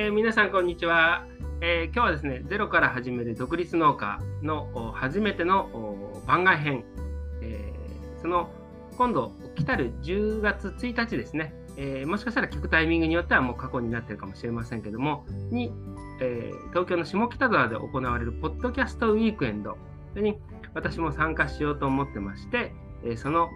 [0.00, 1.26] えー、皆さんこんにちは、
[1.60, 6.84] えー、今日はですね、ゼロから始める独立農家の初めての番外編、
[7.42, 8.48] えー、その
[8.96, 15.72] 今度来たる10月1日ですね、えもしかしたら聞くタイミングによってはもう過去になってるかもしれませんけども、に、
[16.20, 19.76] え東京の下北沢で行われるポッドキャストウィークエンド。
[20.14, 20.38] に
[20.74, 22.72] 私も参加しようと思ってまして、
[23.04, 23.48] えその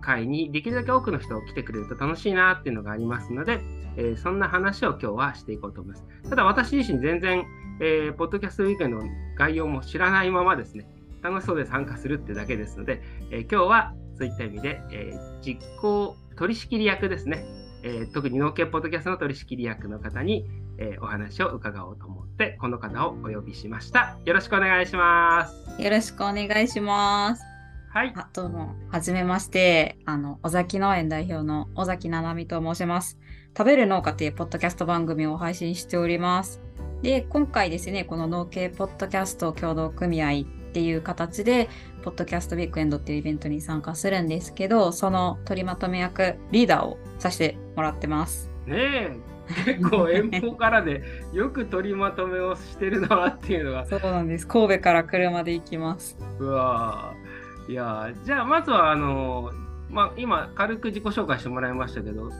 [0.00, 3.60] 会にできるだけ多くの人が来てくれると楽しいなっていうのがありますので、
[3.96, 6.30] えー、そんな話を今日はしていこうと思います。
[6.30, 7.44] ただ私自身全然、
[7.80, 9.04] えー、ポッドキャストウィークエンドの
[9.36, 10.86] 概要も知らないままですね、
[11.22, 17.44] 楽しそうで参加するってだけですので、えー、今日はそういった意味で、え実行取締役ですね、
[17.82, 20.46] え特に農系ポッドキャストの取締役の方に、
[20.76, 24.18] えお話を伺おうと思って、この方をお呼びしました。
[24.26, 25.82] よろしくお願いします。
[25.82, 27.42] よろしくお願いします。
[27.92, 28.12] はい。
[28.14, 29.96] あどうも、はじめまして。
[30.04, 33.18] あの、尾崎農園代表の尾崎七海と申します。
[33.56, 36.60] 食べる農家というポッドキャスト番組を配信しております。
[37.02, 41.68] で、今回ですね、この農系ポッドキャスト協同組合っていう形で、
[42.02, 48.50] ポッドキャストウィークエンドっていうイベントに参加するんですけど、その取りまとめ役、リーダーをさせてもらってます。
[48.66, 49.16] ねえ、
[49.64, 51.02] 結構遠方からで
[51.34, 53.86] よく取りまとめをしてるなっていうのが。
[53.86, 54.46] そうなんです。
[54.46, 56.16] 神戸から車で行きます。
[56.38, 57.14] うわ
[57.68, 59.50] いやじゃあまずはあの
[59.90, 62.30] まあ今軽く自己紹介してもらいましたけど、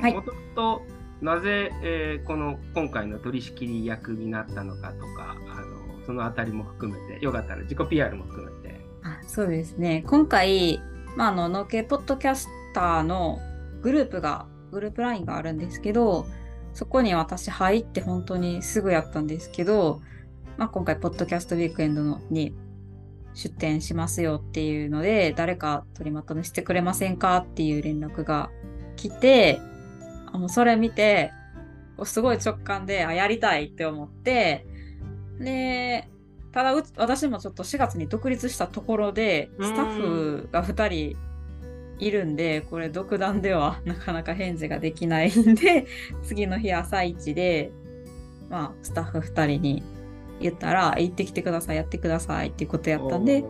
[0.00, 0.82] もともと
[1.20, 8.80] なぜ、えー、この今回の取引役になったのかとかあのそのあたりも含めてよかったら自己 PR も含めて。
[9.02, 10.80] あそうですね今回、
[11.16, 13.38] まあ、あの農系ポッドキャスターの
[13.80, 16.26] グループがグループ LINE があるんですけど
[16.74, 20.02] そこに私入って本当にすぐやったんですけど、
[20.56, 22.54] まあ、今回ポッドキャストウィークエンドのに
[23.34, 28.50] 出店しますよっていうので誰か取りまとめしてくれませんかっていう連絡が
[28.96, 29.60] 来て
[30.32, 31.32] あのそれ見て
[32.04, 34.66] すごい直感であやりたいって思って
[35.38, 36.08] で
[36.52, 41.16] ただ私もちょっと4月に独立したところでスタッフが2人
[41.98, 45.86] いるんでこれ独断では なかなか返事ができないんで
[46.24, 47.70] 次の日朝一で
[48.48, 49.82] まあスタッフ2人に
[50.40, 53.44] 言ったら、行ってきてください、やってくださいっていうことやったんで、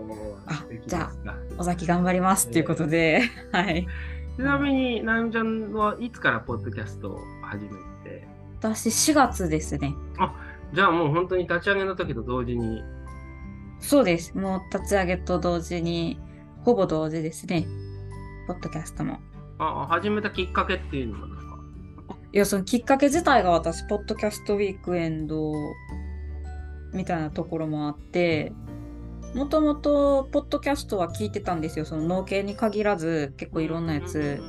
[0.47, 3.22] あ、じゃあ、尾崎頑張りますっていうことで、
[3.53, 3.87] えー、はい。
[4.36, 7.70] ちなみに、なみちゃんはいつからポッドキャストを始め
[8.04, 8.26] て？
[8.58, 9.94] 私、4月ですね。
[10.18, 10.34] あ、
[10.72, 12.82] じゃあもう本当に立ち上げの時と同時に？
[13.80, 14.36] そうです。
[14.36, 16.18] もう立ち上げと同時に、
[16.64, 17.66] ほぼ同時ですね。
[18.46, 19.20] ポッドキャストも。
[19.58, 21.58] あ、始めたきっかけっていうのはですか？
[22.32, 25.52] いや、そのきっかけ自体が私、ポッドキャストウィークエンド
[26.94, 28.52] みたいなところもあって
[29.34, 31.84] もともとポッドキャストは聞いてたんですよ。
[31.84, 34.42] その農系に限らず結構いろんなやつ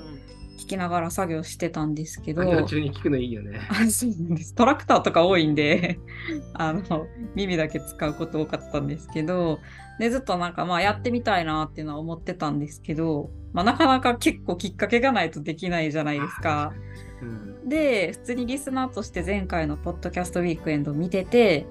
[0.58, 2.44] 聞きながら作業してたんですけど。
[2.44, 3.60] 中に聞くのいいよね。
[3.90, 4.56] そうなんです。
[4.56, 6.00] トラクターとか多いんで
[6.54, 9.60] あの耳だけ使うこと多かったんですけど。
[10.00, 16.74] でずっとなんかまあやってみたいなっていうのは思ってたんですけど、まあ、なかなか結構きっかけがないとできないじゃないですか。
[17.22, 17.26] う
[17.66, 21.68] ん、で普通にリスナーとして前回のポッドキャストウィークエンド見てて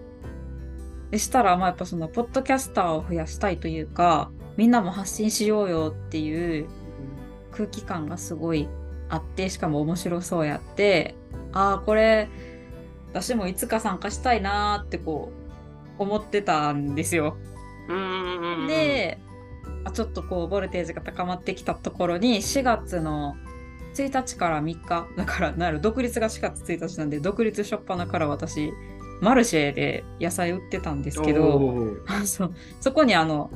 [1.11, 6.69] でしたら、まあ、やっぱその、ポッドキャスターを増やしたいというか、みんなも発信しようよっていう
[7.51, 8.69] 空気感がすごい
[9.09, 11.15] あって、しかも面白そうやって、
[11.53, 12.29] ああ、これ、
[13.13, 15.33] 私もいつか参加したいなーってこ
[15.99, 17.37] う、思ってたんですよ。
[18.69, 19.19] で、
[19.93, 23.37] ちょっとこう、ボルテージが高まってきたところに、4月の
[23.95, 28.73] 1日から3日、だからなる、独立が4月1日なんで、独立初っ端から私、
[29.21, 32.51] マルシェで野菜売ってたんですけどそ
[32.81, 33.51] そこにあの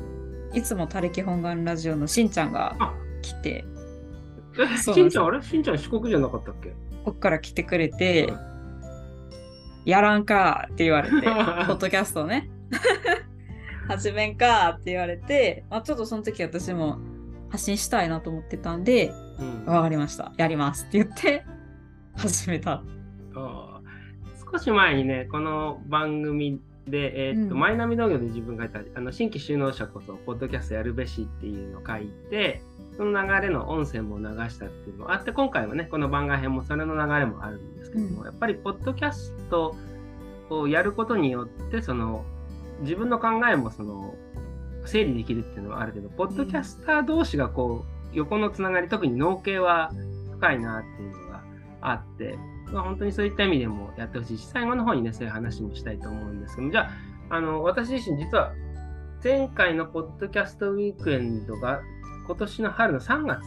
[0.53, 2.77] いつも他力本願ラジオのしんちゃんが
[3.23, 3.65] 来て。
[4.57, 5.43] えしんちゃんあれ？
[5.43, 6.73] しんちゃん四国じゃなかったっけ？
[7.05, 8.33] こっから来てくれて、
[9.85, 12.49] やらんかって言われて ポッドキャストね。
[13.89, 16.99] 始めんかって言われて、まあ、ちょっとその時私も
[17.51, 20.33] 発信したいなと思ってたんで、うん、分かりました。
[20.39, 21.45] やりますって言って
[22.17, 22.73] 始めた。
[22.75, 22.83] あ
[23.35, 23.74] あ
[24.55, 32.63] 少し前にね、この番組で、えー、っと、うん、マイナビ農業で自分が言ったあの新規就農者こそ、ポッドキャストやるべしっていうのを書いて、
[32.97, 39.75] その流れの音声も流したっていうのがあって、今回はね、この番外編もそれの流れもあるんですけども、うん、やっぱり、ポッドキャスト
[40.51, 42.25] をやることによって、その、
[42.83, 44.15] 自分の考えもその、
[44.85, 49.91] 整理できるっていうのはあるけど、ポッドキャスター同士がこう、横のつながり、特に農系は
[50.35, 51.43] 深いなっていうのが
[51.81, 52.39] あって、
[52.75, 56.91] まあ、本当にそういった意味でもやってほしいし、最後の方にね、そういう話もしたいと思うんですけども、じゃ
[57.31, 58.53] あ、あの、私自身実は、
[59.23, 61.81] 前回のポッドキャストウィークエンドが
[62.27, 63.43] 今年の春の3月。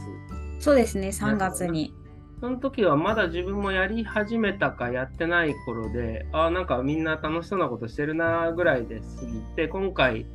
[0.60, 1.94] そうですね、3月に。
[2.40, 10.26] その時はまだ自分もやり始めたかやってない頃で、あなんかみんな楽しそうなことしてるなぐらいで過ぎて、今回、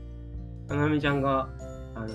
[0.68, 1.48] ななみちゃんが、
[1.94, 2.08] あの、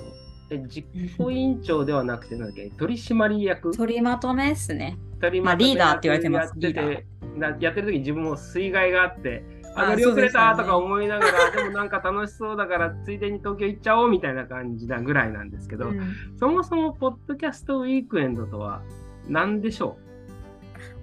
[0.50, 3.76] え実行委員長ではなくて、なんだっけ、取締役？
[3.76, 4.98] 取りまとめですね。
[5.20, 6.54] 取りまあリーダーって言われてます。
[6.58, 7.06] やってて
[7.38, 9.44] なやってる時自分も水害があって、
[9.76, 16.16] ああ乗り遅れたとか思いながら、でもなんか楽しそうだから、ついでに東京行っちゃおうみたいな感じなぐらいなんですけど、うん。
[16.40, 18.82] そもそもポッドキャストウィークエンドとは
[19.28, 19.98] 何でしょ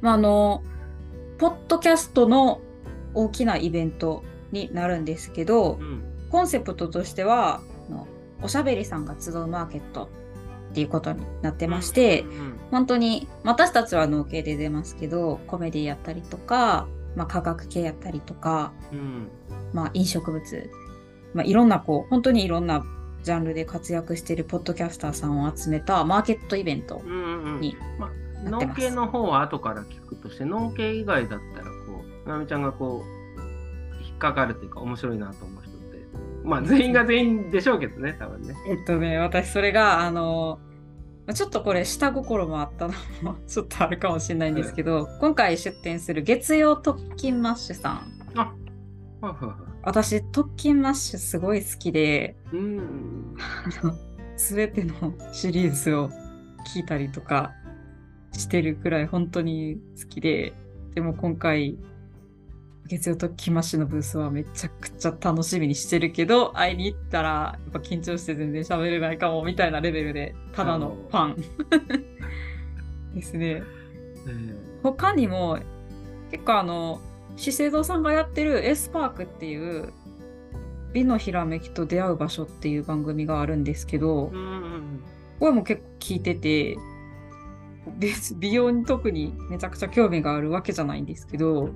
[0.01, 0.63] まあ、あの、
[1.39, 2.61] ポッドキャストの
[3.13, 6.03] 大きなイベントになるんですけどう、うん。
[6.31, 7.61] コンセプトとしては、
[8.45, 10.11] おしゃべりさんが集うマーケット
[10.71, 19.29] っていうことになってまして、うんうん本当に私たちは農系で出ますけどコメディやったりとか、まあ、科学系やったりとか、うん。
[19.73, 20.71] まあ、飲食物、
[21.35, 22.85] まあ、いろんなこう本当にいろんな
[23.23, 27.61] ジャンルで活躍しているポッドキャスターさんを集めたマーケットイベントうんうんうん。
[27.61, 28.11] にま
[28.45, 35.54] 農系の方は後から聞くとして、農系以外だったら、こう、ななみちゃんがこう、引っかかるというか、面白いなと思
[36.45, 38.55] まあ、全員が全員でしょうけどね、多分ね。
[38.69, 40.61] えっとね私それがあの
[41.27, 42.93] まあちょっとこれ下心もあったの
[43.23, 48.55] も ちょっとあるかもしれないんですけど、今回出展する月曜トッキンマッシュさんあ。
[49.83, 53.37] 私トッキンマッシュすごい好きでうん。
[53.39, 53.95] あ の
[54.37, 56.11] 全てのシリーズを
[56.75, 57.53] 聞いたりとか
[58.33, 60.53] してるくらい本当に好きで
[60.95, 61.79] でも今回
[62.87, 71.37] 月曜トッキンマッシュのブースはめちゃくちゃ楽しみにしてるけど会いに行ったらやっぱ緊張して全然喋れないかもみたいなレベルでただのファン。
[73.15, 73.63] ですね。
[74.27, 75.59] え他にも
[76.31, 77.01] 結構あの
[77.37, 79.93] 資生堂さんがやってるエスパークっていう
[80.93, 86.79] 美のひらめきと出会う場所っていう番組があるんですけど、うんうんも結構聞いてて
[87.99, 91.71] 別美容に特にめちゃくちゃ興味があるわけじゃないんですけど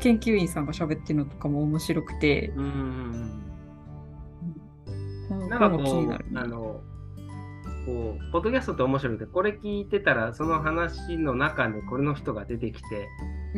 [0.00, 2.70] 研究員さんが喋ってるのとかも面白くて、うんうん
[4.88, 5.28] うん。
[5.28, 6.80] このなんかこうねあの、
[7.86, 13.08] こう、ポッドキャストって面白くて、これ聞いてたら、その話の中でこれの人が出てきて、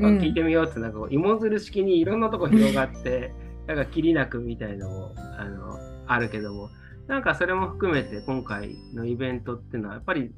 [0.02, 0.18] あうん。
[0.18, 3.32] 聞いてみようって、なんか芋づる式にいろんなとこ広がって、
[3.66, 6.70] なんかきりなくみたいのも、あの、あるけども、
[7.06, 10.32] なんかそれも含めて今回のイベントっていうのは、やっぱり、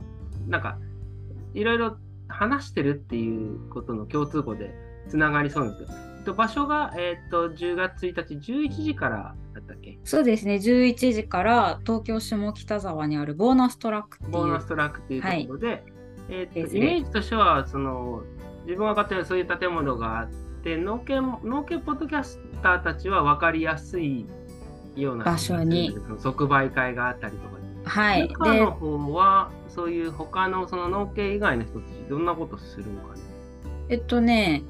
[0.47, 0.79] なんか、
[1.55, 1.97] いろいろ
[2.29, 4.75] 話してるっていうことの共通項で
[5.09, 9.99] つながりそうなんですけど、えっと場所が、えっと、10月1日、11時からだったっけ？
[10.05, 10.57] そうですね。
[10.57, 15.85] 11時から東京下北沢にあるボーナストラックっていうボーナストラックっていうところで、
[16.29, 16.79] えーとですね。
[16.79, 18.23] イメージとしてはその
[18.67, 20.29] 自分が買ってるそういう建物があっ
[20.63, 24.27] て農系農系ポッドキャスターたちは分かりやすい
[24.97, 25.97] ような場所に。
[26.19, 27.59] 即売会があったりとか
[27.89, 28.29] はい。
[28.29, 33.23] 中での方はそういう他のその農系以外の人たちどんなことするのかね。
[33.89, 34.63] えっとね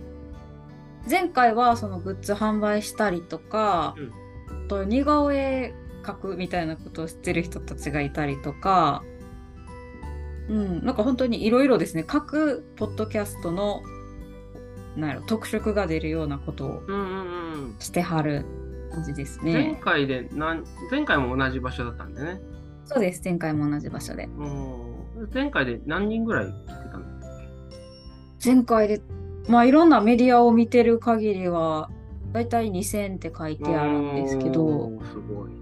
[1.08, 4.12] 前回はそのグッズ販売したりとか、うん。
[4.66, 9.02] あと似顔絵描くみたいなことを知ってる人たちがいたりとか、
[10.48, 12.04] うん、なんか本当にいろいろですね。
[12.04, 13.82] 各ポッドキャストの
[14.96, 17.76] なんやろ特色が出るようなことをうんうんうん。
[17.78, 18.44] してはる
[18.90, 19.80] 感じです前ね。
[19.82, 22.40] 回で何前回も同じ場所だったんでね。
[22.84, 23.20] そうです。
[23.24, 24.24] 前回も同じ場所で。
[24.24, 25.30] うん。
[25.32, 27.04] 前回で何人ぐらい来てたの
[28.42, 29.02] 前回で
[29.48, 31.90] まあいろんなメディアを見てる限りは
[32.32, 35.56] だいたい2000って書いてあるんですけど、すごいね。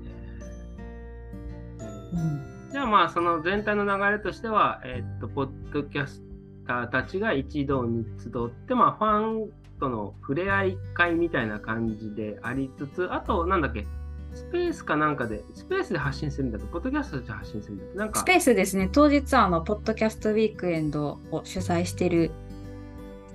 [1.81, 6.23] えーうんじゃあまあその全体の流れとしては、えーっと、ポッドキャス
[6.67, 9.51] ターたちが一堂に集って、まあファン
[9.81, 13.87] との触れ合い会みたいな感じでありつつ、あとなんだっけ、
[14.35, 16.59] スペースかなんかで、スペースで発信するんだ。
[16.59, 18.21] と、ポッドキャストで発信するんだと、なんか。
[18.21, 22.31] ス、ペースですね、当日あの、ポッドキャストウィークエンドを主催している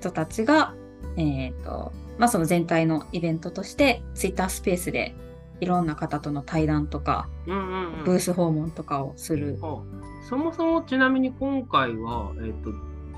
[0.02, 0.74] 人たちが、
[1.16, 5.14] えっ、と、まあその全体のイベントとして、ツイッタースペースで
[5.60, 8.04] いろんな方との対談とか、うんうんうん。
[8.04, 9.58] ブース訪問とかをする。
[9.62, 9.80] あ
[10.28, 12.70] そもそもちなみに今回は、えーっと、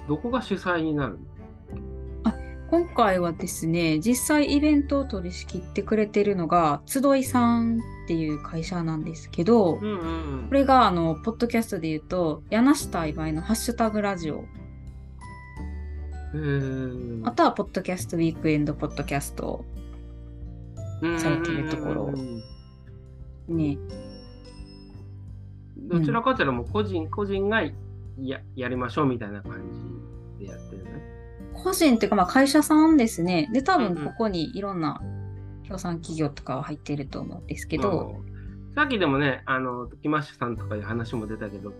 [0.08, 1.18] どこが主催になるの？
[2.70, 10.48] 今回はですね、実際イベントを取り仕切ってくれてるのが、集いさんっていう会社なんですけど、うんうんうん。
[10.48, 14.46] これがあの、ポッドキャストで言うと、柳下今井のハッシュタグラジオ、
[16.34, 19.64] へーあとはポッドキャストウィークエンドポッドキャスト。
[21.18, 22.12] されてるところ
[23.48, 23.56] うん。
[23.56, 23.76] ね、
[25.76, 27.62] どちらかというともう個人、個人が
[28.18, 29.60] ややりましょうみたいな感
[30.38, 30.90] じでやってるね。
[31.52, 33.50] 個人っていうか、まあ、会社さんですね。
[33.52, 33.94] で、多うんうん。
[33.94, 35.02] 分ここにいろんな
[35.64, 38.30] 協賛企業とかは入ってると思うんですけど、う。
[38.30, 38.34] ん
[38.74, 41.72] さっきでもね、あの、トキマッシュさんとかいう話も出たけど、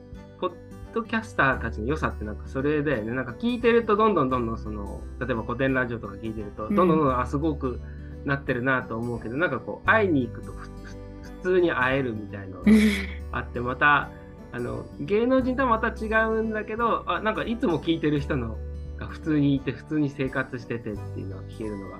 [0.94, 3.12] ドキャスターたちの良さってなんかそれだよね。
[3.12, 7.80] なんか聞いてるとどんどんどんどんその、例えば古典ラジオとか聞いてると、どんどんどんどん、あ、すごく
[8.24, 10.70] なってるなと思うけど、なんかこう、会いに行くとふ
[11.42, 12.70] 普通に会えるみたいなのが
[13.32, 14.10] あって、また、
[14.52, 18.56] あの、芸能人とはまた違うんだけど、あ、なんかいつも聞いてる人の
[18.96, 21.98] が普通にいて、普通に生活しててっていうのが聞けるのが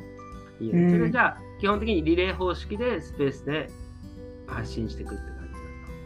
[0.60, 0.82] いいよね。
[0.84, 3.70] うんそれじゃあ、基本的にリレー方式でスペースで
[4.46, 5.48] 発信していくって感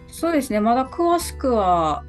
[0.08, 0.14] じ。
[0.14, 2.02] そうですね、まだ詳しくは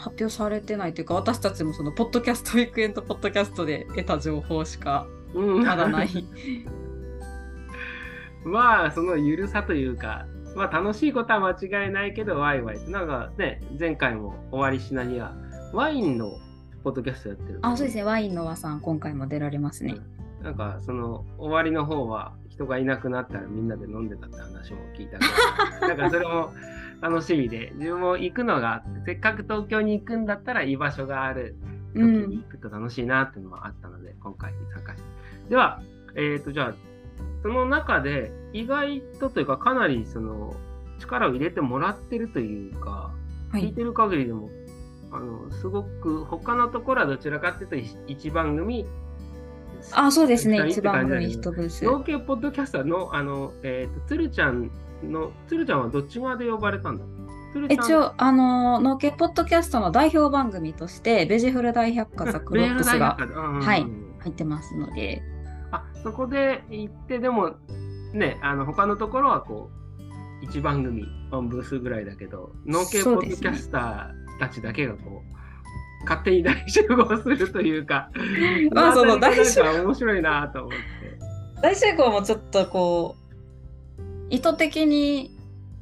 [0.00, 6.08] 発表されてないというか、私たちもそのポッドキャストウィークエンドポッドキャストで得た情報しかうん、まだない。
[8.44, 10.26] まあそのゆるさというか、
[10.56, 12.90] まあ、楽しいことは間違いないけどワイワイって。
[12.90, 15.34] なんかね前回も終わりしなには
[15.72, 16.38] ワインの
[16.82, 17.58] ポッドキャストやってる。
[17.62, 19.96] あ、そうですね、ワインの和さん、今回も出られますね。
[20.42, 25.26] なんかその終わりの方は人がいなくなったらみんなで飲んでたって話も聞いたか
[25.82, 26.52] ら なんかそれも
[27.00, 31.56] 楽しみで自分も行くのがせっかく東京に行くんだったら居場所がある
[31.94, 32.28] 時うん。
[32.30, 35.08] に行くと楽しいなっていうのもあったので、今回参加して。
[35.50, 35.82] では、
[36.14, 36.74] えっ、と、じゃあ、
[37.42, 40.54] その中で意外とというか、かなりその
[40.98, 43.12] 力を入れてもらってるというか、
[43.50, 43.62] はい。
[43.62, 44.50] 聞いてる限りでも、
[45.10, 47.76] あの、すごく他のところはどちらかっていうと、
[48.12, 48.86] 1番組、
[49.92, 51.84] あ、そうですね、一番組一ブース。
[51.84, 54.70] 農系ポッドキャスターの、あの、えっ、と、つるちゃん
[55.02, 57.04] の、つるちゃんはどっち側で呼ばれたんだ？
[57.68, 63.86] 一応、あの、農家ポッドキャストの代表番組として、ベジフル大百科ザクロックスがはい
[64.20, 65.22] 入ってますので、
[65.72, 67.56] あそこで行ってでも
[68.12, 69.70] ねあの他のところはこ
[70.42, 78.10] う1番組ワンブースぐらいだけど農系ポッドキャスターたちだけがこう勝手に大集合するというか
[78.72, 80.76] まあその大集なんか面白いなと思って。
[81.62, 83.29] 大集合もちょっとこう、
[84.30, 85.36] 意図的に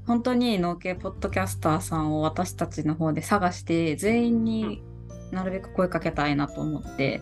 [0.06, 4.82] 本当に農系ポッドキャスターさんを私たちの方で探して、全員に
[5.30, 7.20] なるべく声かけたいなと思って、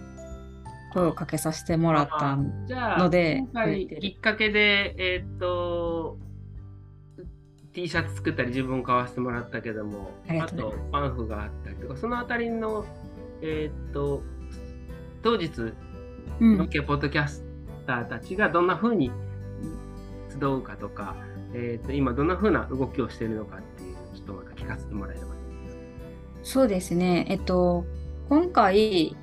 [0.94, 6.16] 声をかけさせてもらったんじゃあので今回きっかけでえーっと
[7.74, 12.86] T シャツ作ったり自分買わせてもらったけどもあとパンフがあったりとかそのあたりの
[13.42, 14.22] えーっと
[15.22, 15.74] 当日
[16.40, 17.42] うん、農家ポッドキャス
[17.86, 19.10] ターたちがどんな風に
[20.40, 21.16] 集うかとか、
[21.54, 25.36] えー、と今どんな風な動きをしているのかっていうちょっとまた聞かせてもらえれば
[26.46, 27.26] そうですね。
[27.28, 27.84] えっと、
[28.28, 29.16] 今回、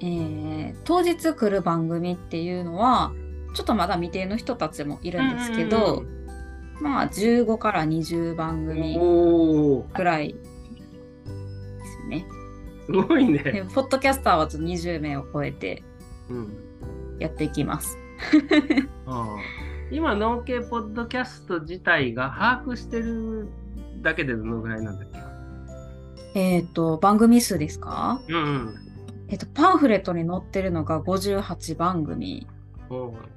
[0.00, 3.12] えー当日来る番組っていうのは、
[3.52, 6.04] ちょっとまだ未定の人たちもいるんですけど、
[6.80, 8.98] まあ、15から20番組
[9.92, 10.38] くらいで
[11.84, 12.26] すね。
[12.86, 13.66] すごいでね。
[13.74, 15.82] ポッドキャスターはちょっと20名を超えて
[16.30, 16.56] うん
[17.18, 17.98] やっていきます。
[19.06, 19.36] ああ
[19.90, 23.48] 今農系ポッドキャスト自体が把握してる
[24.02, 25.08] だけでどのぐらいなんだっ
[26.34, 26.38] け？
[26.38, 28.20] えっ、と、番組数ですか？
[28.28, 28.74] うんうん。
[29.28, 32.46] えっ、と、パンフレットに載ってるのが58番組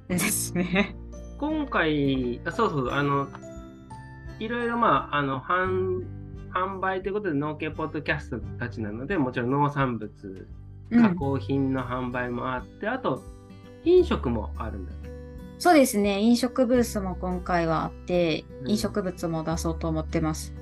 [0.08, 0.94] ですね。
[1.38, 2.90] 今回あそうそう。
[2.90, 3.28] あの
[4.38, 6.04] いろいろまああの販
[6.52, 10.48] 販売ということで農系ポッドキャストたちなのでもちろん農産物
[10.90, 13.22] うん、加工品の販売もあって、あと
[13.84, 15.01] 飲食もあるんだっけ
[15.62, 16.18] そうですね。
[16.18, 20.52] 飲食ブースも今回はあって、うん飲食物も出そうと思ってます。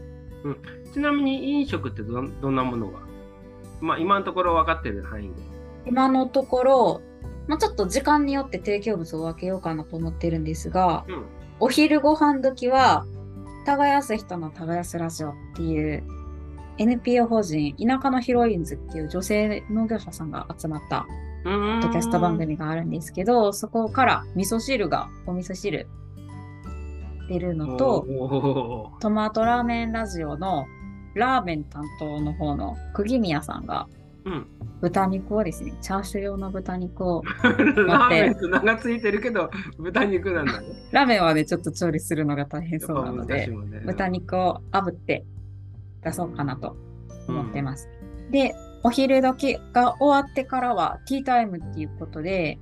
[0.93, 2.99] ちなみに飲食ってどんどんなものが？
[3.81, 5.35] まあ今のところ分かってる範囲で。
[5.87, 7.01] 今のところ、
[7.49, 11.25] まあ、ちょっと時間によって提供物を分けようかなと思ってるんですが、うん。
[11.61, 13.07] お昼ご飯時は、
[13.65, 16.05] 耕す人の耕すラジオっていう
[16.77, 21.07] NPO 法人田舎のヒロインズっていう女性農業者さんが集まった
[21.45, 25.89] ポッドキャスト番組があるんですけど、そこから味噌汁が、お味噌汁
[27.29, 28.07] 出るのと、
[29.01, 30.67] トマトラーメンラジオの
[31.15, 33.89] ラーメン担当の方の釘宮さんが
[34.25, 34.47] うん、
[34.81, 40.67] 豚肉をですね、チャーシュー用の豚肉を、 ラーメンと名がついてるけど豚肉なんだね。
[40.91, 45.25] ラーメンはね、ちょっと調理するのが大変そうなので、ね豚肉を炙って
[46.03, 46.77] 出そうかなと
[47.29, 47.89] 思ってます。
[48.31, 52.59] で、お昼時が終わってからはティータイムっていうことで、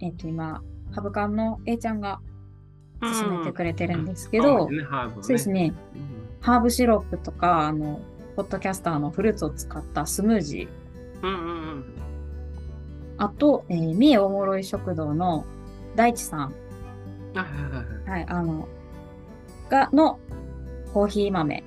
[0.00, 2.20] えっ、と今、ハブカンの A ちゃんが
[3.02, 4.88] 進めてくれてるんですけど、うんねね。
[5.20, 5.74] そうですね、
[6.40, 8.00] ハーブシロップとか、あの、
[8.36, 11.84] ポッドキャスターのフルーツを使ったスムージー、うんうんうん。
[13.18, 15.44] あと、えー、三重おもろい食堂の
[15.96, 16.54] 大地さん、
[18.06, 18.68] はい、あの、
[19.68, 20.18] が、の
[20.94, 21.64] コーヒー豆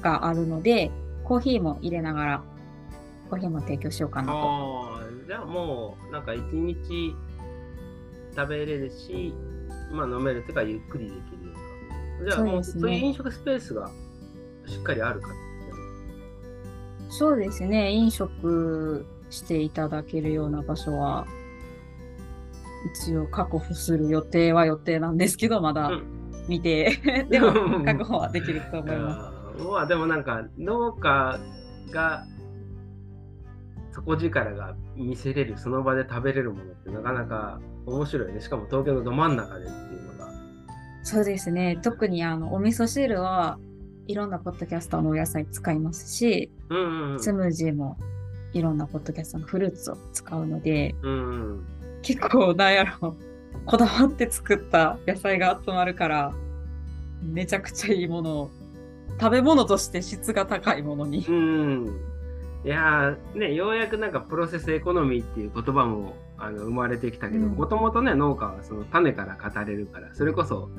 [0.00, 0.90] があるので、
[1.24, 2.42] コーヒーも入れながら、
[3.32, 5.00] コーヒーも提供しようかなと。
[5.26, 7.16] じゃあもう、なんか一日
[8.36, 9.32] 食べれるし、
[9.90, 11.16] まあ飲めるというか、ゆっくりでき
[12.22, 12.30] る。
[12.30, 13.90] じゃあもう、そうですねいう飲食スペースが
[14.66, 15.28] しっかりあるか
[17.08, 17.90] そうですね。
[17.92, 21.26] 飲食していただけるような場所は、
[22.94, 26.98] 一応確保する予定は予定なんですけど、まだうん見て、
[27.30, 29.64] でも 確保はできると思います。
[29.64, 31.38] まあでもなんか農家
[31.90, 32.26] が
[33.94, 38.40] 底力が見せれるその場で食べれるものってなかなか面白いね。
[38.40, 40.32] しかも東京のど真ん中でっていうのが。
[41.02, 41.78] そうですね。
[41.82, 43.58] 特にあのお味噌汁は
[44.06, 47.20] いろんなポッドキャスターのお野菜使いますし、うんうんうん。
[47.22, 47.96] スムージーも
[48.52, 51.66] いろんなポッドキャスターのフルーツを使うので、うんうん
[52.02, 53.16] 結構なんやろ、
[53.64, 56.34] こだわって作った野菜が集まるから、
[57.22, 58.50] めちゃくちゃいいものを、
[59.20, 61.24] 食べ物として質が高いものに。
[61.28, 62.11] うん
[62.64, 70.70] いやーねようやくなんかプロセスエコノミーっていう言葉もあの生まれてきたけどうんもともとね農家はその種から語れるからそれこそ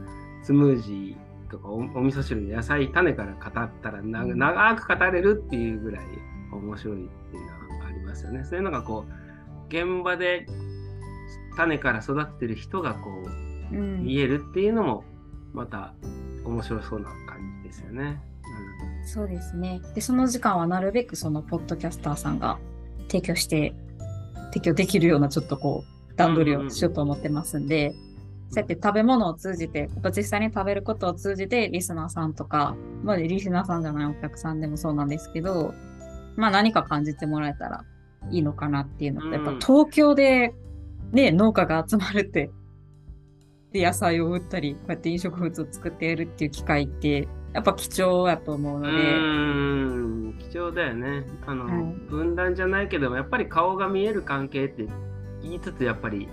[0.44, 6.06] スムージーとかおお味噌汁の野菜種から語ったら長く語れるっていうぐらい
[6.52, 8.44] 面白いっていうのはありますよね。
[8.44, 10.46] そういうのがこう現場で
[11.56, 13.10] 種から育ってる人がこ
[13.72, 15.04] ううん見えるっていうのも
[15.54, 15.94] また
[16.46, 18.22] 面白そうな感じですよね。
[19.06, 19.82] そうですね。
[19.96, 22.60] で、その時間はなるべくそのポッドキャスターさんが
[23.08, 23.74] 提供して、
[24.46, 27.94] 提供できるようなちょっとこう、段取りをしようと思ってますんで、
[28.50, 35.74] そうやって食べ物を通じて、実際に食べることを通じて、リスナーさんとか、まあリスナーさんじゃないお客さんでもそうなんですけど、
[36.36, 37.84] まあ何か感じてもらえたら
[38.30, 40.54] いいのかなっていうのと、やっぱうん東京で
[41.12, 42.52] ね、農家が集まるって、
[43.72, 51.26] で、野菜を売ったり、こうやって飲食物を作っているっていう機会って、やっぱ貴重やと思ううので、ーん貴重だよね。
[51.46, 51.94] あの、はい。
[52.10, 54.88] 分断じゃないけどもやっぱり顔が見える関係って
[55.42, 56.28] 言いつつやっぱり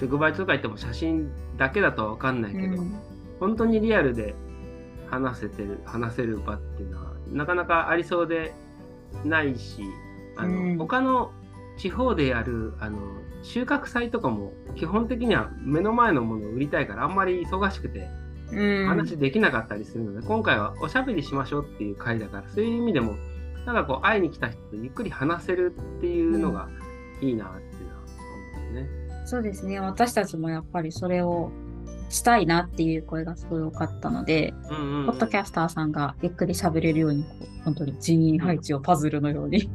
[0.00, 2.94] 直売所とか行っても写真だけだとは分かんないけど、うん。
[3.40, 4.34] 本当にリアルで
[5.10, 8.52] 話せてる話せる場っていうのはなかなかありそうで
[9.24, 9.82] ないし
[10.36, 10.78] あの、うん。
[10.78, 11.32] 他の
[11.78, 12.98] 地方でやるあの
[13.42, 18.17] 収穫祭とかも基本的には目の前のものを売りたいからあんまり忙しくてうん
[18.50, 23.14] 話できなかったりするので、今回はおしゃべりしましょうっていう回だからそういう意味でも
[23.66, 26.68] なんかこう会いに来た人とゆっくり話せるっていうのが
[27.20, 28.02] いいなっていうのは
[28.56, 28.88] 思うね。
[29.26, 29.78] そうですね。
[29.80, 31.50] 私たちもやっぱりそれを
[32.08, 39.70] したいなっていう声がすごい多かったので、うんうんうんポッドキャスターさんがゆっくり喋れるように、こう本当に人員配置をパズルのように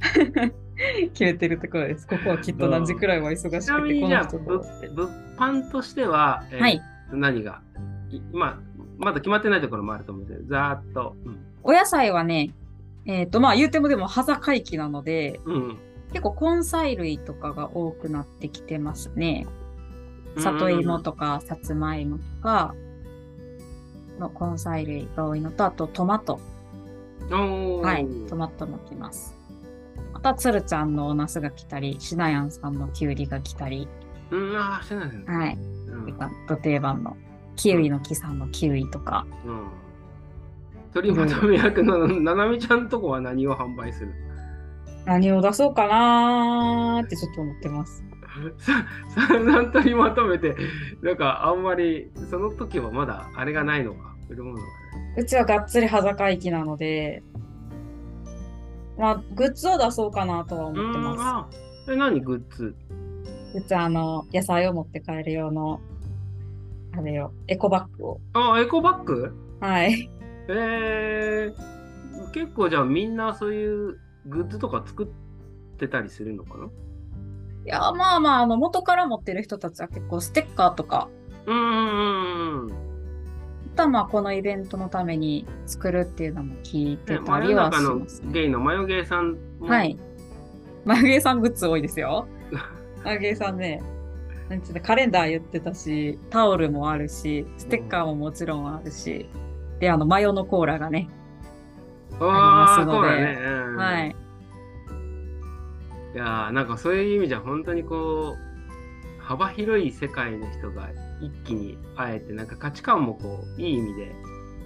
[1.12, 2.06] 決めてるところです。
[2.06, 4.58] ここはきっと何時くらいは忙しくて、ちなみにこじゃあの人と物。
[4.94, 6.82] 物販としては、えーはい。
[7.12, 7.78] 何がい
[8.32, 8.58] まあ
[8.98, 11.16] まだ決まってないところもあると思うんですけどざーっと。
[11.62, 12.54] お野菜はね、
[13.06, 15.78] えっ、と、まあ言うてもでも、葉回帰なので、うんうん
[16.10, 19.46] 結構根菜類とかが多くなってきてますね。
[20.38, 22.74] 里芋とかさつまいもとか
[24.18, 26.40] の根菜類が多いのと、あとトマト。
[27.30, 29.36] はい、トマトも来ます。
[30.14, 33.86] あとはつるちゃんのお茄子が来たり、しなやんさんのきゅうりが来たり、
[34.30, 35.24] うん、ああ、してないですね。
[35.26, 37.16] はい、うんと定番の
[37.58, 39.68] キウイの木さんのキウイとか、うん。
[40.94, 44.14] 取りまとめ役のななみちゃんとこは何を販売する？
[45.04, 48.02] 何を出そうかなーってちょっと思ってます。
[48.58, 48.86] さ
[49.28, 50.56] 散々取りまとめて、
[51.02, 54.68] なんかあんまりその時はまだあれがないのか、売るものがね。
[55.18, 57.22] うちはがっつり葉坂行きなので、
[58.96, 61.48] まあ、グッズを出そうかなとは思ってまうんあ
[61.88, 62.76] え、何グッズ？
[63.52, 63.58] す。
[63.58, 65.80] うちはあの、野菜を持って帰る用の、
[66.96, 68.20] あれよ、エコバッグを。
[68.32, 69.32] あ、エコバッグ？
[69.60, 70.10] はい。
[70.48, 75.08] えー、結構じゃあみんなそういうグッズとか作っ
[75.76, 76.64] てたりするのかな？
[76.66, 76.68] い
[77.66, 81.08] や、まあまあ、あの、元から持ってる人たちは結構ステッカーとか、
[81.44, 82.72] うーん。
[83.74, 88.32] あとはまあ、このイベントのために作るっていうのも聞いてね、た真りはします、ね。
[88.32, 89.68] ゲイのマヨゲーさんも。
[89.68, 89.98] はい。
[90.84, 92.26] 眉毛さんグッズ多いですよ。
[93.04, 93.82] 眉毛さんね、
[94.48, 99.28] なんつうのカレンダー言ってたし、タオルもあるし、ステッカーももちろんあるし、
[99.80, 101.08] で、あの、マヨのコーラがね、
[102.12, 103.38] ありますのでそうだね。
[103.40, 104.16] うんはい。
[106.14, 110.88] いやーなんかそういう意味じゃ本当にこう幅広い世界の人が
[111.20, 114.12] 一気に会えてなんか価値観もこういい意味で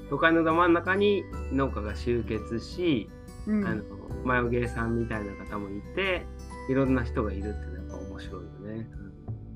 [0.08, 3.10] 都会のど真ん中に農家が集結し、
[3.46, 3.82] うんあの
[4.24, 6.24] マヨゲーさんみたいな方もいて
[6.70, 7.81] いろんな人がいるっていうのは。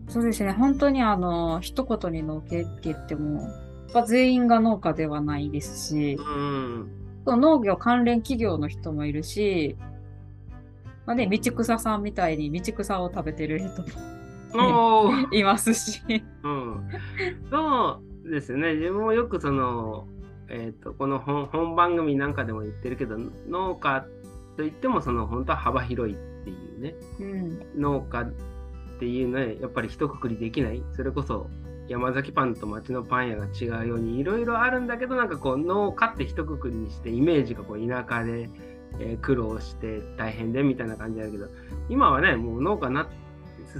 [0.09, 0.53] そうですね。
[0.53, 3.51] 本当にあの、一言に農家って言っても、やっ
[3.93, 6.91] ぱ全員が農家ではないですし、うん、
[7.27, 9.77] 農業関連企業の人もいるし、
[11.07, 13.83] まあね、道草さんみたいに道草を食べてる人
[14.57, 16.03] も いますし、
[16.43, 16.89] うん、
[17.51, 18.75] そうですね。
[18.75, 20.09] 自分もよくその、
[20.49, 23.17] えー、とこの本本番組なんかでも言ってるけど
[23.49, 24.05] 農家
[24.57, 26.95] といってもその本当は幅広いっていうね。
[27.21, 27.81] うん。
[27.81, 28.27] 農家
[28.97, 31.49] っていうのはやっぱり一括りできないそれこそ
[31.89, 38.49] 山崎パンと町のパン屋が違うようにいろいろあるんだけどなんかこう農家って一括りにしてイメージがこう田舎で、
[38.99, 41.49] えー苦労して大変でみたいな感じだけど
[41.89, 43.09] 今はねもう農家な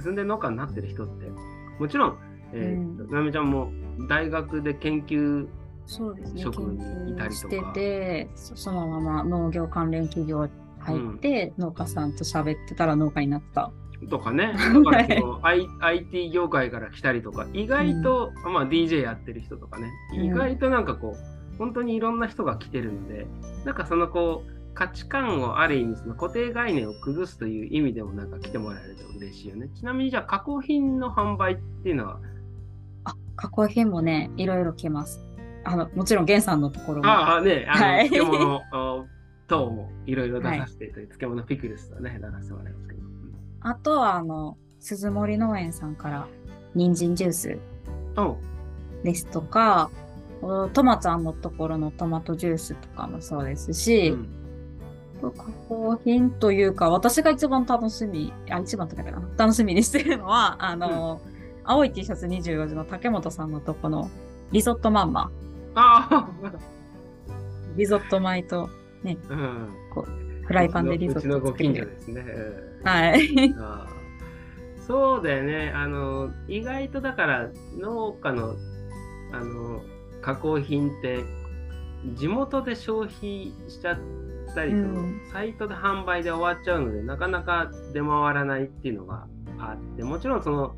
[0.01, 1.25] 進んで農家になってる人って
[1.79, 2.17] もちろん、
[2.53, 3.71] えーとうんなみちゃんも
[4.07, 5.47] 大学で研究
[5.87, 6.41] そうですね。
[6.41, 10.49] 職にいたりとかしてて、そそのまま農業関連企業
[10.79, 13.71] 入って、農家さんと喋ってたら農家になった。
[14.09, 23.27] とかね、 だからその I- IT 業界から来たりとか、意外と、まあ、DJ やってる人とかね、うん意外となんかこう、本当にいろんな人が来てるので、
[23.65, 29.69] なんかそのこう、価値観をある意味、その固定概念を崩すという意味でもなんか来てもらえると嬉しいよね。
[29.69, 32.19] ちなみにじゃあ、加工品の販売っていうのは、
[33.05, 35.25] あ、加工品もね、いろいろ来ます。
[35.63, 37.07] あの、もちろん、源さんのところも。
[37.09, 39.03] ああね、あの、はい漬物あ
[39.47, 43.01] 等 もいろいろ出させていただいて、漬物ピクルスとね、出させてもらいますけど。
[43.61, 46.27] あとは、あの、鈴森農園さんから、
[46.75, 47.57] 人参ジュース
[49.03, 49.89] ですとか、
[50.41, 54.37] おトマちゃんのところのトマトジュースとかもそうですし、うん
[55.19, 55.31] 加
[55.67, 61.21] 工品というか、私が一番楽しみ、あ、一番とかかな、楽しみにしてるのは、あの、
[61.63, 64.11] 青い T シャツ24時の竹本さんのとこの
[64.51, 65.31] リゾットマンマ。
[65.73, 66.29] ああ、
[67.75, 68.69] リゾット米と
[69.03, 69.69] うん。
[70.45, 71.51] フライパンでリゾッうちのご。
[71.53, 72.21] 近所ですね。
[72.21, 73.53] うんはい。
[74.85, 75.71] そうだよね。
[75.75, 78.55] あの、意外とだから農家の、
[79.33, 79.81] あの、
[80.21, 81.25] 加工品って、
[82.15, 83.97] 地元で消費しちゃっ
[84.55, 89.27] たり、うんそのサイトで販売で終わっちゃうので、なかなか出回らないっていうのが
[89.59, 90.75] あって、もちろんその、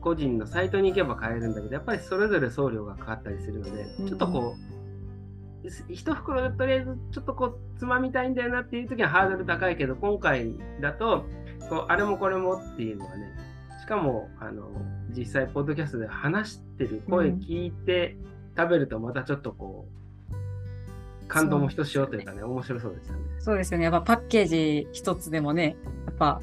[0.00, 4.79] 個人のサイトに行けば買えるんだけど、やっぱりそれぞれ送料がかかったりするので、うんちょっとこう、
[5.88, 11.24] 一袋でとりあえずちょっとこうつまみたいんだよなっていう時はハードル高いけど今回だと
[11.68, 13.26] こうあれもこれもっていうのはね
[13.82, 14.70] しかもあの
[15.10, 18.16] 実際ポッドキャストで話してる声聞いて
[18.56, 20.00] 食べるとまたちょっとこう
[21.28, 23.20] 感動もひとしおというかね面白そうですよね。
[23.38, 23.84] そうですよね。
[23.84, 26.40] やっぱパッケージ一つでもね、やっぱ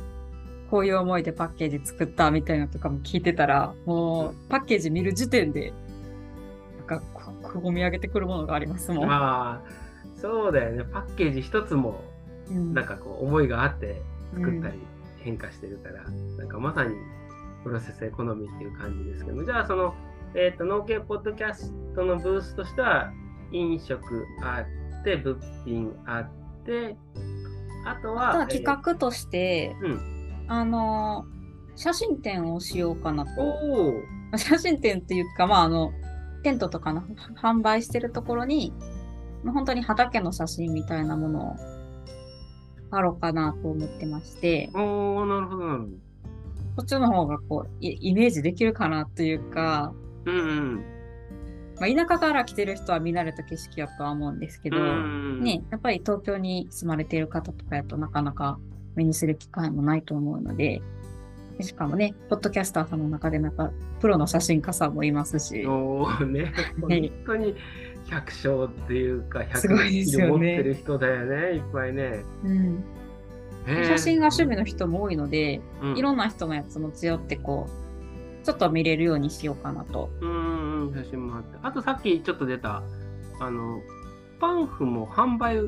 [0.71, 5.73] こういう思いでパッケージ作ったみたいなのとかも聞いてたら、もうパッケージ見る時点で、
[7.41, 9.07] なんかここ込み上げてくるものがありますもん。
[9.07, 9.69] まあ
[10.15, 12.03] そうだよねパッケージ一つも
[12.49, 14.01] うんなんかこう思いがあって
[14.33, 14.79] 作ったり
[15.19, 16.03] 変化してるから、
[16.37, 16.95] なんかまさに
[17.63, 19.93] プロセスエコノミーっていう感じですけどじゃあその、
[20.35, 23.11] えー、と農系ポッドキャストのブースとしては
[23.51, 24.65] 飲食あ
[25.01, 26.97] って物品あって
[27.85, 31.25] あとはあとは企画として、えーうんあの、
[31.75, 33.31] 写真展をしようかなと。
[34.37, 35.91] 写真展っていうか、まあ、あの、
[36.43, 37.03] テントとかの
[37.41, 38.73] 販売してるところに、
[39.43, 41.55] まあ本当に畑の写真みたいなものを
[42.91, 46.07] 貼ろうかなと思ってまして、おーなるほどなるほど。
[46.77, 49.93] こっちの方がこう、イイメージできるかなというか、
[50.25, 50.75] うんうん。
[51.79, 55.41] まあ、田舎から来てる人は見慣れた景色やとは思うんですけど、うん。
[55.41, 58.59] ね、やっぱり東京に住まれている方とかやとなかなか
[58.95, 60.81] 目にする機会もないと思うので、
[61.63, 66.53] しかもね、ポッドキャスターさんの中でなんか、プロの写真家さんもいますし、おーね。
[66.87, 67.09] はい。
[67.09, 67.55] 本当に
[68.09, 70.33] 百姓っていうかすごいですよね。
[70.33, 72.23] 100持ってる人だよねいっぱいね。
[72.43, 72.83] うん、
[73.85, 75.97] 写真が趣味の人も多いので、うん。
[75.97, 77.67] いろんな人のやつ持ち寄ってこ
[78.41, 80.09] う、ちょっと見れるようにしようかなと。
[80.21, 81.57] うんうん、写真もあって。
[81.61, 82.83] あとさっきちょっと出た、
[83.39, 83.81] あの、
[84.39, 85.59] パンフも販売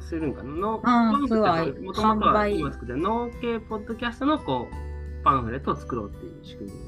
[0.00, 0.50] するんかな？
[0.54, 4.91] のパンフってふわいもともとは農系ポッドキャストのこう、
[5.22, 6.82] パンフレットを作ろうっていう仕組みね。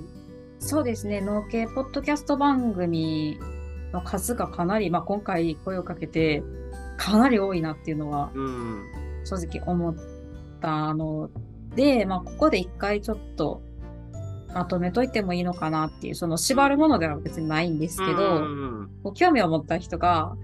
[0.59, 3.39] そうですね、農系ポッドキャスト番組
[3.93, 6.43] の数がかなり、まあ、今回声をかけて、
[6.97, 8.83] かなり多いなっていうのはうん。
[9.25, 9.95] 正直思っ
[10.61, 11.31] たの
[11.75, 13.63] で、まあ、ここで一回ちょっと
[14.55, 20.37] まとめといてもいいのかなっていう、その縛るものでは別にないんですけど、うん興味を持った人が、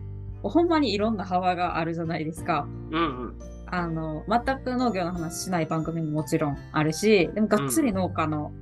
[0.43, 2.67] ほんまにいろんな幅があるじゃないですか。
[2.91, 3.35] うんうん
[3.71, 8.53] あの、全く農業の話しない番組ももちろんあるし、でもがっつり農家の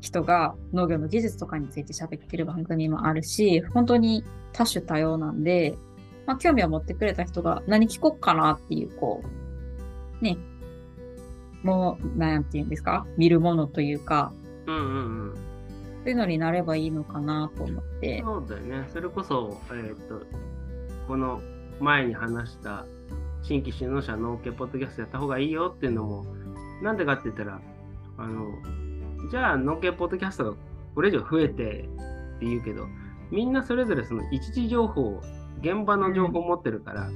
[0.00, 5.76] 人が農業の技術とかについて喋ってる番組もあるし、本当に多種多様なんで、
[6.26, 9.22] まあ、興味を持ってくれた人が何聞こっかなっていう、こ
[10.20, 10.38] う、ね、
[11.62, 13.06] もう、なんて言うんですか？
[13.16, 14.32] 見るものというか、
[14.66, 15.34] うんうんうん。
[15.34, 15.40] そ
[16.06, 18.22] ういうのになればいいのかなと思って。
[18.24, 18.88] そうだよね。
[18.92, 20.24] それこそ、えーっと、
[21.06, 21.42] この
[21.80, 22.86] 前に話した
[23.42, 26.24] 新規就農者農系ポッドキャストやった方がいいよっていうのも、
[26.82, 27.60] なんでかって言ったら、
[28.18, 28.50] あの、
[29.30, 30.56] じゃあ農系ポッドキャストが
[30.94, 32.86] これ以上増えてって言うけど、
[33.30, 35.20] みんなそれぞれその一時情報、
[35.60, 37.10] 現場の情報を持ってるから、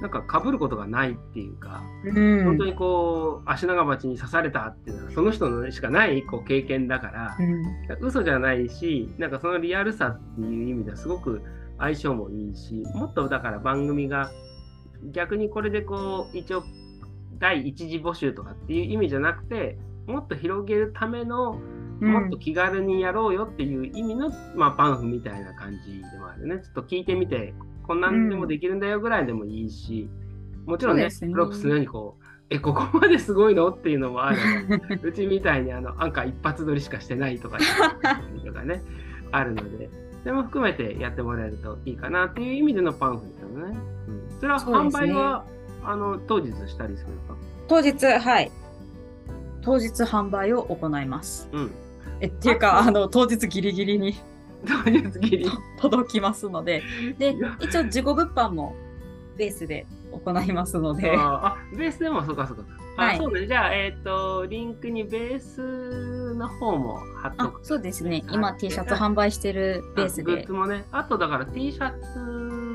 [0.00, 2.44] なんか被ることがないっていうか、うん。
[2.44, 8.06] 本当にこう足長鉢に刺されたっていうのはその人のしかないこう経験だからう、ん。
[8.06, 11.42] 嘘じゃないしなんかそのリアルさっていう意味ではすごく
[11.78, 14.30] 相性もいいしもっとだから番組が
[15.12, 16.62] 逆にこれでこう一応
[17.38, 21.60] 第一次募集とかっていう意味じゃなくてもっと広げるための
[22.00, 26.62] もっと気軽にやろうよっていう意味の、まあ、パンフみたいな感じでもあるね。
[26.62, 27.54] ちょっと聞いてみて、
[27.86, 30.08] こんなんでもできるんだよぐらいでもいいし、
[30.66, 33.68] もちろんね、ねプロップスのようにこう、え、ここまですごいの？
[33.68, 34.10] っていうの？
[34.10, 34.38] もある。
[35.02, 37.58] うちみたいにあのアンカー一発撮りしかしてないとか
[38.44, 38.82] とかね、
[39.32, 39.88] あるので、
[40.20, 43.76] それも含めてやってもらえるといいかなっていう意味でのパンフですよね。
[44.08, 45.44] うん、それは販そうですね売は、
[45.84, 47.40] あの当日したりするのか？
[47.68, 48.52] 当日、はい。
[49.62, 51.48] 当日販売を行います。
[51.52, 51.70] うん。
[52.20, 54.14] えっていうか、あの、当日ギリギリに。
[55.80, 56.82] 届きますので、
[57.18, 58.74] で一応自己物販も
[59.36, 62.64] ベースで行いますので、あベースでもそうかそうか。
[62.96, 63.46] あ、はいそうね。
[63.46, 67.64] じゃあ、えっ、と、リンクにベースの方も貼っとあく。
[67.64, 68.10] そうですね。
[68.10, 70.52] はい今 T シャツ販売してるベースであグッズ。
[70.52, 70.84] もね。
[70.90, 72.18] あと、だから T シャツ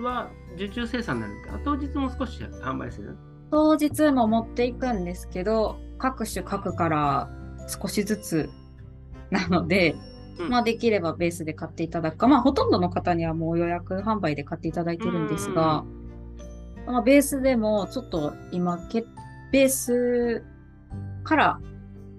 [0.03, 0.29] は
[0.65, 3.17] 受注生産になるんで、あ当日も少し販売する？
[3.49, 7.29] 当日も持っていくんですけど、各種各から
[7.67, 8.49] 少しずつ
[9.31, 9.95] なので、
[10.39, 10.49] うん。
[10.49, 15.83] まあできればベースで買っていただくか、まあほとんどの方にはもう予約販売で買っていただいてるんですが、
[16.85, 19.05] まあ、ベースでもちょっと今け、
[19.51, 20.43] ベース
[21.23, 21.59] から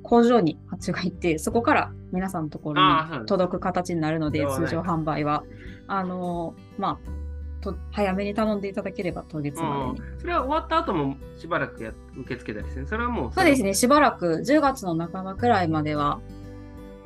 [0.02, 5.44] 工場に発注が行って、そこから皆さんのところに届く形になるので、通常販売は。
[5.88, 7.21] あのーまあ、
[7.62, 10.08] と早めに頼んでいただければ当日までに。
[10.08, 12.86] うんそれは終わった後もしばらくや受け付けたりする？
[12.86, 16.20] それはもうそうですね、しばらく10月の半ばくらいまでは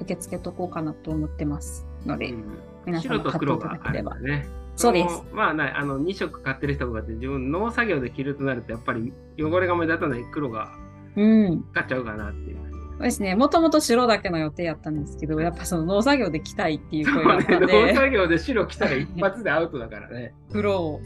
[0.01, 2.45] 受け付けとこうかなと思ってますので、うん
[2.85, 4.49] 皆様白と黒があ買っていただけれね。
[4.77, 5.15] そうです。
[5.17, 10.71] もまあね、あの2色買ってる人がいて、自分農作業で着るとなると、やっぱり汚れが目立たない黒が
[11.17, 11.63] うん。
[11.73, 12.57] 買っちゃうかなっていう。
[12.57, 12.66] そう
[13.05, 20.35] ですね、もともと白だけの予定やったんですけど、やっぱその農作業で着たいっていう声があっね、農たんで、作業で白着たら一発でアウトだからね。
[20.51, 21.01] 黒を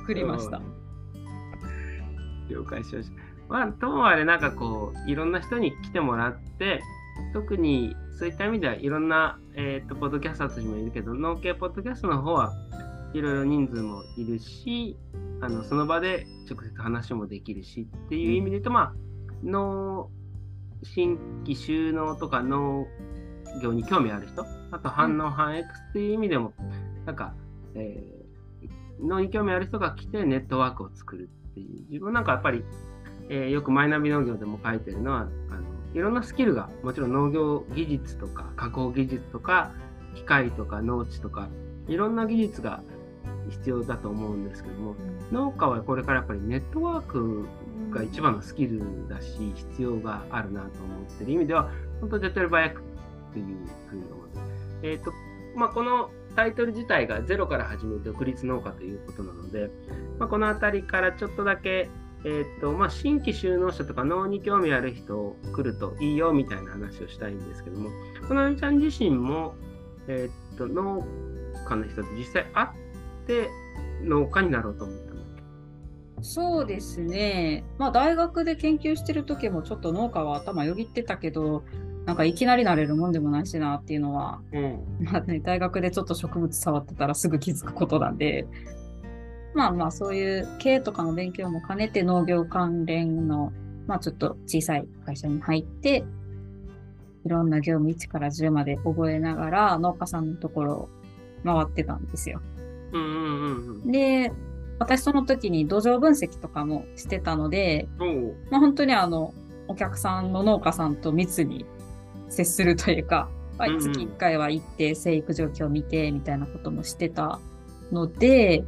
[0.00, 2.48] 作りましたうん。。
[2.48, 3.16] 了解しました。
[3.48, 6.82] まあ、ともあれ、なんかこう、いろんな人に来てもらって、
[7.32, 12.52] 特にそういった意味ではいろんな、えー、とポッドキャスターたちもいるけど、農系ポッドキャストの方は
[13.14, 14.96] いろいろ人数もいるし、
[15.40, 18.94] あのその場で直接話もできるしっていう意味で言うと、まあ、
[19.42, 20.10] 農
[20.82, 22.86] 新規収納とか農
[23.62, 26.52] 業に興味ある人、あと反応反 X っていう意味でも、
[27.06, 27.34] なんか、
[27.74, 28.20] えー
[29.02, 32.62] 農に興味ある人が来てネットワークを作るっていう、自分なんかやっぱり、
[33.30, 35.62] えーよくマイナビ農業でも書いてるのは、あの
[35.94, 39.72] いろんなスキルが、もちろん農業技術とか加工技術とか、
[40.14, 41.48] 機械とか農地とか、
[41.88, 42.82] いろんな技術が
[43.48, 44.94] 必要だと思うんですけども、
[45.32, 47.46] 農家はこれからやっぱりネットワーク
[47.90, 52.82] が一番のスキルだし、必要があるなと思ってる意味では、本当に手っ取り早く
[53.32, 53.44] という
[53.88, 54.52] ふうに思います。
[54.82, 55.12] えっ、と、
[55.56, 59.70] まあ、このタイトル自体がゼロから始める独立農家ということなので、
[60.18, 61.88] まあ、この辺りからちょっとだけ、
[62.24, 67.90] えっ、と、まあ、新規就農者とか農に興味ある人来るといいよみたいな話をしたいんですけども、
[68.28, 69.54] このみちゃん自身も、
[70.06, 71.04] えっ、と、農
[71.66, 72.68] 家の人と実際会っ
[73.26, 73.48] て
[74.02, 75.09] 農家になろうと思った
[76.22, 77.64] そうですね。
[77.78, 81.64] まあ大学で研究してる時もちょっと農家は頭よぎってたけど、
[82.06, 84.80] なんかいきなりなれるもんでもないしなっていうのは、うん。
[85.00, 88.46] まあね、大学でちょっと植物触ってたらすぐ気づくことなんで、
[89.54, 93.52] まあまあそういう経営とかの勉強も兼ねて農業関連の、
[93.86, 96.04] まあちょっと小さい会社に入って、
[97.24, 100.88] いろんな業務1から10まで覚えながら農家さんのところを
[101.44, 102.40] 回ってたんですよ。
[102.92, 103.92] うんうんうんうん。
[103.92, 104.32] で、
[104.80, 107.86] 私その時に土壌分析とかもしてたので、
[108.50, 109.34] まあ、本当にあの、
[109.68, 111.66] お客さんの農家さんと密に
[112.28, 117.38] 接するというか、月1回は行って生育状況を見てみたいなこともしてた
[117.92, 118.64] ので、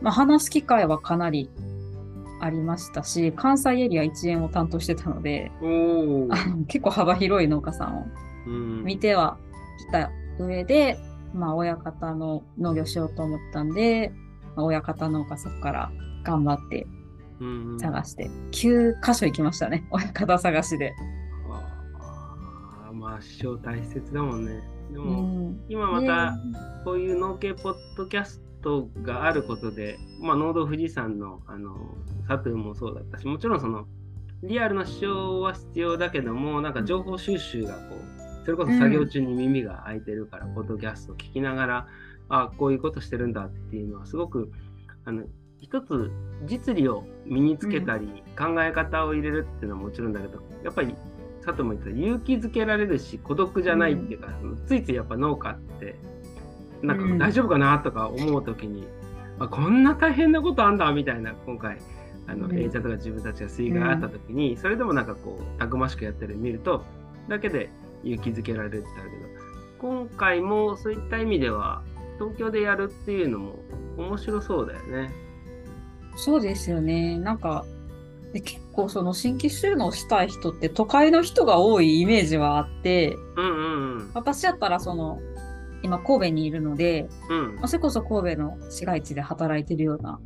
[0.00, 1.50] まあ、話す機会はかなり
[2.40, 5.52] ありましたし、関西エリア一円を担当してたので、
[6.68, 8.06] 結構幅広い農家さんを
[8.46, 8.84] うん。
[8.84, 9.36] 見ては
[9.78, 10.98] きた上で、
[11.34, 14.23] まあ、親方の農業しようと思ったんで、まあ
[14.62, 16.86] 親方農家そこから頑張って
[17.40, 17.80] うんうん。
[17.80, 20.94] 探して、9箇所行きましたね、親方探しで。
[22.00, 24.62] あーまあ、師匠大切だもんね。
[24.92, 26.36] でうも、ん、今また、
[26.84, 31.74] こういう農系ポッドキャストがあることで、まあ、農道富士山のあの
[32.28, 33.86] 佐藤もそうだったし、もちろんその
[34.42, 41.86] リアルの師匠は必要だけども、なんか情報収集がこう、それこそ作業中に耳が開いてるから、ポッドキャストを聞きながら、
[42.28, 44.50] あこういうことしてるんだっていうのは、すごく
[45.04, 45.24] あの
[45.60, 46.10] 一つ
[46.46, 50.94] 実利を身につけたり、考え方を入れるっていうのはもちろんだけどやっぱり
[51.44, 54.28] 佐藤も言った勇気づけられるし孤独じゃないっていうか、
[54.66, 55.96] ついついやっぱ農家って
[56.82, 58.86] なんか大丈夫かなとか思う時に、
[59.38, 61.78] あこんな大変なことあんだみたいな今回
[62.26, 62.58] あの、うん。
[62.58, 66.84] A ちゃんとか自分たちが水害あった時に、それでもなんかこうたくましくやってるの見ると
[67.28, 67.70] だけで
[68.02, 69.22] 勇気づけられるってあるけど
[69.78, 71.82] 今回もそういった意味では
[72.18, 73.54] 東京でやるっていうのも
[73.96, 75.12] 面白そうだよね。
[76.16, 77.18] そうですよね。
[77.18, 77.64] なんか、
[78.32, 84.10] で結構その新規収納したい人って都会の人が多いイメージはあって、うんうんうん。
[84.14, 85.20] 私やったらその、
[85.82, 90.18] 今神戸にいるので、うんまあそれこそ神戸の市街地で働いてるような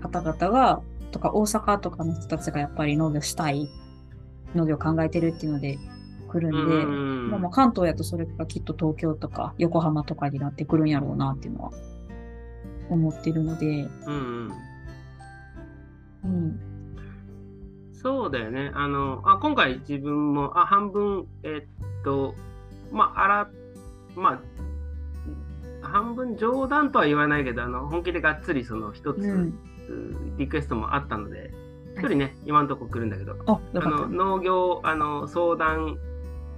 [0.00, 3.68] 方々が、とか大阪とかの人たちがやっぱり農業したい、
[4.54, 5.78] 農業考えてるっていうので
[6.28, 6.88] 来るんで、う
[7.46, 11.70] ん関東やとそれがきっと東京とか横浜とかになってくるんやろうなっていうのは
[12.90, 13.66] 思ってるので、
[14.06, 14.14] うんう
[14.48, 14.52] ん
[16.24, 16.60] うん。
[17.92, 18.70] そうだよね。
[18.74, 22.34] あの、あ今回自分も、あ、半分、えっと、
[22.92, 23.50] まあ、あら、
[24.14, 24.40] ま
[25.82, 29.58] あ、半分冗談とは言わないけど、あの、本気でがっつりその一つ、うん。
[30.36, 31.50] リクエストもあったので、
[31.96, 34.06] 一人ね、今のところ来るんだけど、あ、の。
[34.08, 35.98] 農業、あの、相談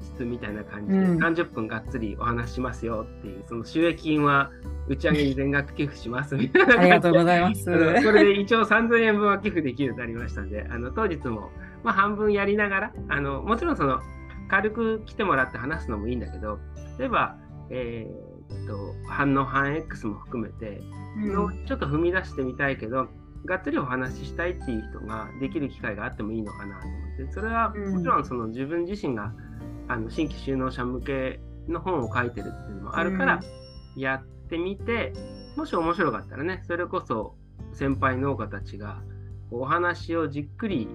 [0.00, 1.18] 室みたいな感じで、うん。
[1.18, 4.50] 30分がっつりお話ししますよっていう、その収益金は
[4.88, 7.64] 打ち上げに全額寄付しますみたいな感じでありがとうございます。
[7.64, 11.50] それで一応3000円分は寄付できるようになりましたので、あの当日も、
[11.82, 14.00] まあ、半分やりながらあの、もちろんその
[14.48, 16.58] 軽く来てもらって話すのもいいんだけど、
[16.98, 17.36] 例えば、
[17.70, 20.80] えーっと反応反 X も含めて、
[21.16, 23.08] のちょっと踏み出してみたいけど、
[23.44, 27.94] がっつりお話ししたいっていう人ができる機会があってもいいのかなと思って、それはうん。
[27.94, 29.32] もちろんその自分自身が
[29.90, 33.40] あの新規就農者向けの本を書いてるっていうのもあるから、
[33.96, 35.12] やってみて、
[35.56, 37.34] もし面白かったらね、それこそ
[37.72, 39.02] 先輩農家たちが
[39.50, 40.86] お話をじっくり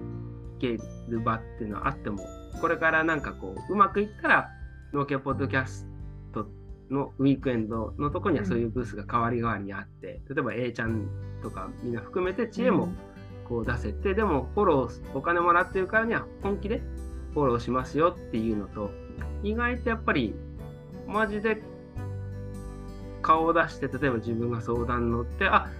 [0.58, 2.24] 聞ける場っていうのはあっても、
[2.62, 4.48] これからなんかこう、うまくいったら、
[4.94, 5.86] 農家ポッドキャス
[6.32, 6.46] ト
[6.88, 11.06] のウィークエンドのとこにはそういうブースが代わり代わりにあって、例えば A ちゃん
[11.42, 12.88] とかみんな含めて知恵も
[13.46, 16.80] こう出せて、でもフォロー、お金もらってるからには本気で
[17.36, 18.90] フォローしますよっていうのと、
[19.42, 20.34] 意外とやっぱり
[21.06, 21.62] マジで
[23.20, 25.70] 顔を出して、例えば自分が相談乗って、あ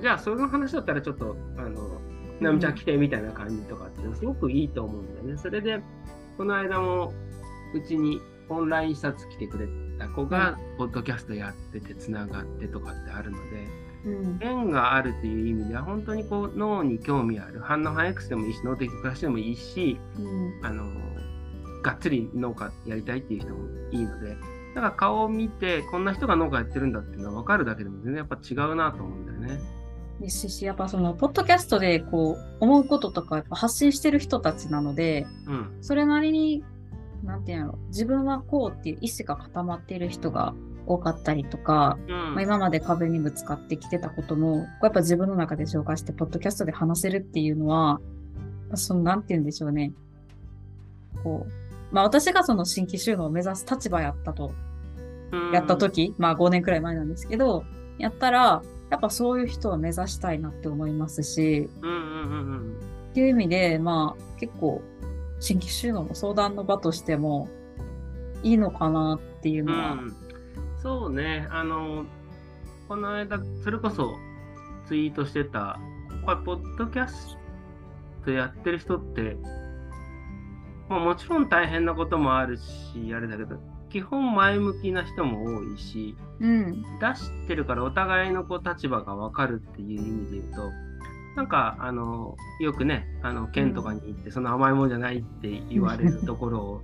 [0.00, 2.00] じゃあその話だったらちょっと、あの、
[2.40, 5.36] なみちゃん来てみたいな感じとかってすごくいいと思うんだよね。
[5.36, 5.82] それで、
[6.38, 7.12] この間も
[7.74, 13.83] うちにオンライン視察来てくれた子が、ポッドキャストやっててつながってとかってあるので、うん。
[14.40, 20.66] 縁があるという意味では、本当にこう脳に興味ある、反応反 X でもいいし、脳的暮らしでもいいし、うん。
[20.66, 20.84] あの、
[21.82, 24.36] がっつり農家やりたいっていう人もいいので、
[24.74, 29.60] だから顔を見て、こんな人が農家やってるんだっていうのは分かるだけでも全然やっぱ違うなと思うんだよね。
[30.20, 35.78] ですし、やっぱその、ポッドキャストでこう、思うこととかやっぱ発信してる人たちなので、うん。
[35.80, 36.64] それなりに、
[37.22, 40.54] なんていうんやろ、自分はこうっていう意思が固まっている人が
[40.86, 42.34] 多かったりとか、うん。
[42.34, 48.00] まあ、今まで壁にぶつかってきてたことも、こうやっぱ自分の中で紹介して、ポッドキャストで話せるっていうのは、
[48.74, 49.92] その、なんて言うんでしょうね。
[51.22, 54.52] こう、まあ私がその新規収納を目指す立場やったと、
[55.32, 57.64] うんやった時、まあ5年くらい前なんですけど、
[57.98, 62.78] やったら、やっぱそういう人を目指したいなって思いますし、うんうんうんうん。
[63.10, 64.82] っていう意味で、まあ結構、
[65.40, 67.48] 新規収納の相談の場としても、
[68.42, 70.14] いいのかなっていううのは、ん、
[70.84, 72.04] そうね、あの、
[72.88, 74.18] この間、それこそ
[74.86, 75.80] ツイートしてた、
[76.26, 77.38] これ、ポッドキャス
[78.22, 79.38] トやってる人って、
[80.90, 83.56] まあ、もちろん大変なこともあるし、あれだけど、
[83.88, 90.70] 基本前向きな人も多いし、うん、出してるからお互いのこう立場が分かるっていう意味で言うと、
[91.34, 96.82] なんか、あの、よくね、あの、県とかに行って、その甘いもんじゃないって言われるところを、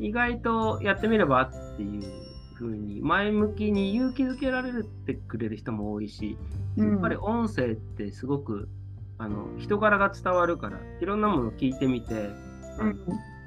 [0.00, 2.31] 意外とやってみればっていう
[2.62, 6.38] ふうに、前向きに勇気づけられるってくれる人も多いし、
[6.76, 8.68] うんやっぱり音声ってすごく、
[9.18, 12.30] あの、人柄が伝わるから、いろんなものを聞いてみて、
[12.78, 12.98] うん、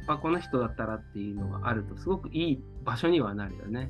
[0.07, 3.89] あ、この人だったらっていうのがあると、すごくいい場所にはなるよね。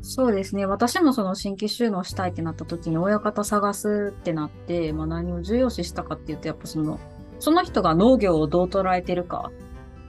[0.00, 0.66] そうですね。
[0.66, 6.98] 私もその新規収納したいってなった時に親方探すってなって、まあ何を重要視したかっていうと、やっぱその、
[7.38, 9.52] その人が農業をどう捉えてるか、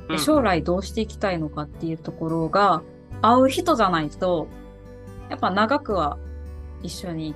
[0.10, 2.82] で将来どうしていきたいのかっていうところが
[3.24, 4.48] 合う人じゃないと、
[5.30, 6.18] やっぱ長くは
[6.84, 7.34] 一緒に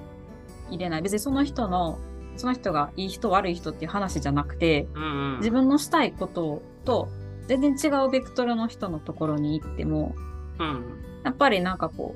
[0.69, 1.01] 入れない。
[1.01, 1.97] 別にその人の、
[2.35, 7.07] その人がいい人悪い人っていう話じゃなくて、うんうん、自分のしたいことと
[7.47, 10.13] 全然違うベクトルの人のところに行っても、
[10.59, 10.83] うん、
[11.23, 12.15] やっぱりなんかこ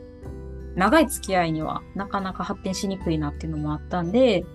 [0.75, 4.45] う、長い付き合いにはなかなか発展しにくいなっていうのもあったんで、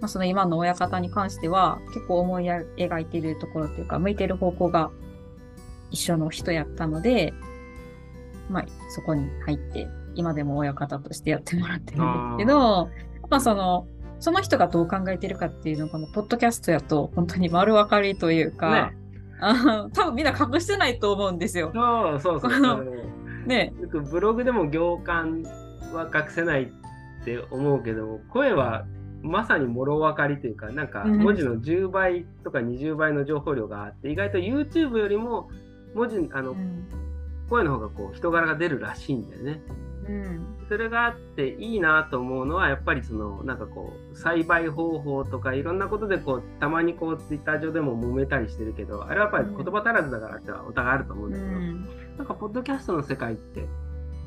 [0.00, 4.90] まあ、その今の親方に関しては結構思い描いているところというか向いてる方向が
[5.90, 7.32] 一緒の人やったので、
[8.48, 12.90] まあ、そこに入って今でも親方としてやってもらってるんですけど
[13.28, 13.86] まあその
[14.18, 18.96] その人がどう考えてるかっていうのがこのポッドキャストやと本当に丸分かりというか、ね、
[19.40, 21.70] あ多分みんな隠してないと思うんですよ。
[21.74, 22.86] そうそうそうそう。
[23.46, 23.72] ね、
[24.10, 25.42] ブログでも行間
[25.92, 28.86] は隠せないって思うけど声は
[29.22, 35.48] まさにもろ分かりというかなんか文字の10倍とか20倍の情報量があって、意外と YouTube よりも
[35.94, 36.86] 文字あの、うん、
[37.48, 39.62] 声の方がこう人柄が出るらしいんだよね。
[40.08, 51.88] うん、それがあっていいなと思うのはやっぱりそのなんかこう栽培方法とかいろんなことでこうたまにこうツイッター上でも揉めたりしてるけどあれはやっぱり言葉足らずだからってお互いあると思うんだけど、うん、
[52.18, 53.66] なんかポッドキャストの世界って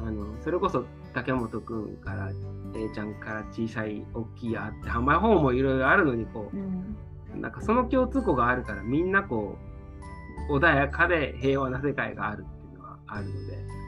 [0.01, 2.29] あのそれこそ竹本君から
[2.75, 9.57] A ちゃんから小さい大きいあって販売方法もいろいろあるのにこう、うん、なんかその共通項があるからみんなこ
[10.49, 12.45] う穏やかで平和な世界がある
[13.09, 13.79] あるので。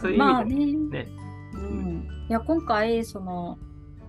[0.00, 1.08] そういう意味でね,、ね
[1.54, 3.58] うん、いや今回その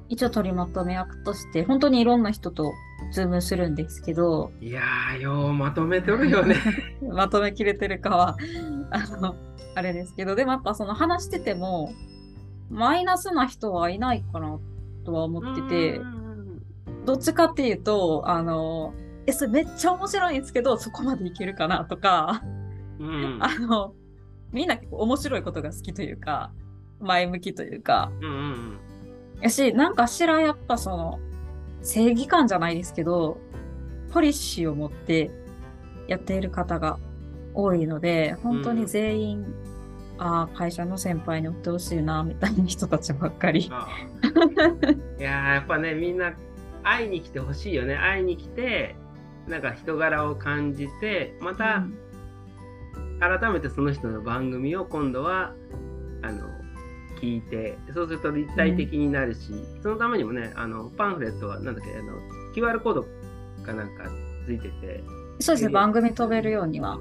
[0.09, 2.73] 一応取りまとめ役として本当にいろんな人と
[3.13, 6.55] ズームするんですけどいやーようまとめてるよね。
[7.01, 8.37] まとめきれてるかは
[8.91, 9.35] あの
[9.73, 11.93] あれですけどでもやっぱその話してても
[12.69, 14.59] マイナスな人はいないかな
[15.05, 16.01] とは思ってて
[17.05, 18.93] どっちかっていうとあの
[19.25, 22.43] えそれめっちゃ面白いんですけどそこまでいけるかなとか、
[22.99, 23.93] うん、あの
[24.51, 26.51] みんな結構面白いことが好きというか
[26.99, 28.79] 前向きというか、うんうん、
[29.41, 31.19] やしなんかしらやっぱその
[31.81, 33.37] 正義感じゃないですけど
[34.11, 35.31] ポリシーを持って
[36.07, 36.99] やっている方が
[37.53, 39.55] 多いので本当に全員、うん、
[40.19, 43.61] ああ会社の先輩に追ってほしいなみたいな人たちばっかり。
[43.61, 43.71] い
[45.21, 46.33] ややっぱねみんな
[46.83, 47.95] 会いに来てほしいよね。
[47.95, 48.95] 会いに来て
[49.47, 52.10] なんか人柄を感じてまた、うん
[53.21, 55.53] 改めてその人の番組を今度は
[56.23, 56.47] あの
[57.21, 62.13] 聞いてそうすると立体的になるし、うん、そのためにもねあのパンフレットはなんだっけあの
[62.55, 63.05] QR コード
[63.63, 64.05] かなんか
[64.45, 65.03] ついてて
[65.39, 66.99] そうですね番組飛べるようには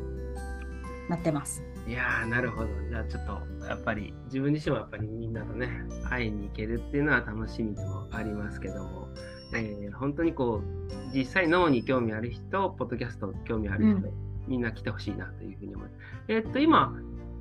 [1.09, 1.65] なってます。
[1.89, 2.69] いやなるほど。
[2.89, 5.69] じゃあちょっとやっぱり自分自身はやっぱりみんなとね
[6.09, 9.09] 会いに行けるっていうのは楽しみでもありますけども、
[9.55, 16.01] えー、本当にこう実際脳に興味ある人ポッドキャスト興味ある人、うんみんな来てほしいなというふうに思います。
[16.29, 16.93] えー、っと、今、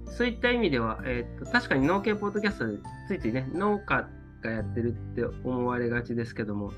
[0.05, 4.07] そういった意味では、えー、っと、確かに農系ポッドキャストでついついね、農家
[4.41, 6.72] がやってるって思われがちですけども、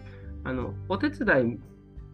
[0.46, 1.60] あの、お手伝い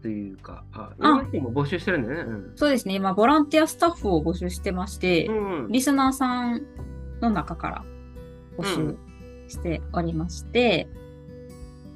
[0.01, 2.51] というか、あ、今人も募集してるんだよね、うん。
[2.55, 6.65] そうですね、今、ボランティアスタッフを募集してまして、うんうん、リスナーさん
[7.21, 7.85] の中から
[8.57, 8.97] 募集
[9.47, 10.87] しておりまして、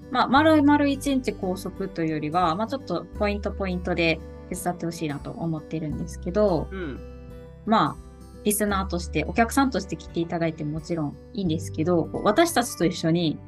[0.08, 4.20] うん、まあ、丸々一日拘束というよりは、まあ、ちょっとポイントポイントで
[4.52, 7.00] 手伝ってほしいなと思ってるんですけど、うん、
[7.66, 8.12] まあ、
[8.44, 13.40] リスナーとして、お客さんとして来ていただいてももちろんいいんですけど、私たちと一緒に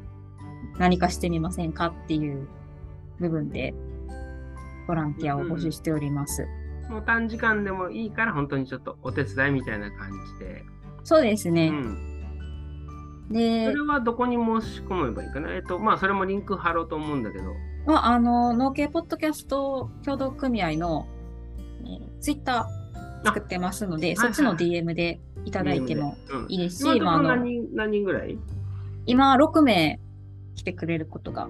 [0.77, 2.47] 何かしてみませんかっていう
[3.19, 3.73] 部分で、
[4.87, 6.47] ボランティアを募集しております。
[6.85, 10.63] うん、もう短時間でもいいから、本当にちょっとお手伝いみたいな感じで。
[11.03, 11.67] そうですね。
[11.67, 17.45] うん、で、それはどこに申し込めばいいかなえっと、まあ、それもリンク貼ろうと思うんだけど。
[17.85, 21.05] は、あの、農系ポッドキャスト協同組合の、
[21.83, 26.15] えー、ツイッター作ってますので、そっちの DM でいただいても
[26.47, 28.37] いいですし、今何人何人ぐらい？
[29.05, 29.99] 今、6名
[30.55, 31.49] 来てくれることが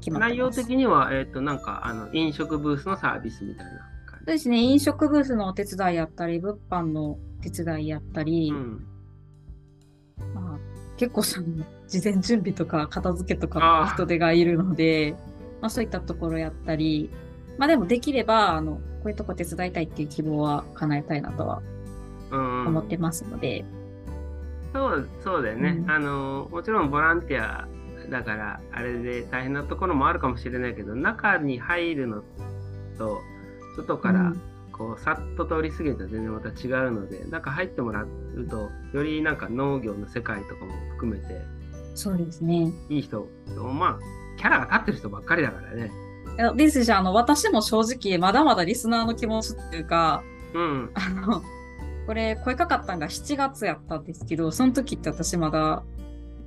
[0.00, 0.30] 決まってます。
[0.30, 3.86] 内容的には、えっ、ー、と、なんか、あの、飲食ブースのサービスみたいな感じ。
[4.18, 8.86] そうですね、飲食ブースのお手伝いやったり、物販の手伝いやったり、うん、
[10.34, 10.58] まあ、
[10.98, 11.46] 結構その、
[11.88, 15.16] 事前準備とか片付けとか人手がいるので、
[15.64, 17.08] まあ、そういったところやったり、
[17.56, 21.62] まあでもできれば、あの、こういうとこ手伝いたいっていう希望は叶えたいなとは
[22.30, 23.64] 思ってますので。
[24.74, 26.48] そうそうだよね、うん、あの。
[26.52, 27.66] もちろんボランティア
[28.10, 32.22] だから、あれで大変なところもあるかもしれないけど、中に入るの
[32.98, 33.22] と、
[33.74, 34.34] 外から
[34.70, 38.08] こう、さっと通り過ぎると全然また違うので、中入ってもらう
[38.50, 41.40] と、よりなんか農業の世界とかも含めて、
[41.94, 42.70] そうですね。
[42.90, 45.90] いい人、まあ、キャラが立ってる人ばっかりだからね。
[46.56, 50.22] ですし、あの、私も正直、まだまだリスナーの気持ちっていうか、
[50.52, 50.90] うん。
[50.94, 51.42] あの、
[52.06, 55.82] これ、声かかったんが7月やったんですけど、その時って私まだ、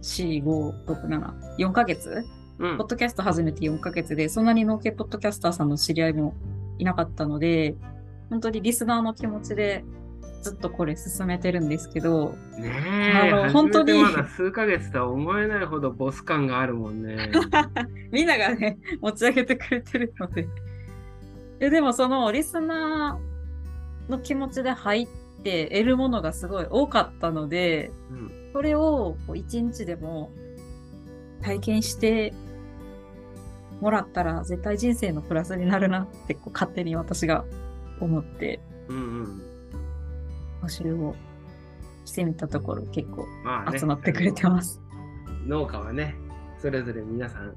[0.02, 2.26] 4、5、6、7、4ヶ月、
[2.60, 6.34] うん、ポッドキャスト始めて4ヶ月で、そんなに農系ポッドキャスターさんの知り合いも
[6.80, 7.76] いなかったので、
[8.30, 9.86] 本当にリスナーの気持ちで
[10.48, 12.72] ずっとこれ進めてるんですけど、ね
[13.26, 17.32] え、あの本当にまだ数ヶ月とは思えないほどボス感があるもんね。
[18.12, 20.48] みんながね、持ち上げてくれてるので。
[21.60, 25.08] ででもそのリスナーの気持ちで入っ
[25.43, 30.32] て得るものがすごい多かったので、うんそれをこう一日でも
[31.43, 32.34] 体験して
[33.82, 37.45] もらったら絶対人生のプラスになるなってこう勝手に私が
[38.00, 39.47] 思ってうんうん。
[40.62, 41.16] 募集を
[42.05, 44.82] してみたところ結構まあね集まってくれてます。
[45.47, 46.16] 農家はね、
[46.60, 47.55] それぞれ皆さん、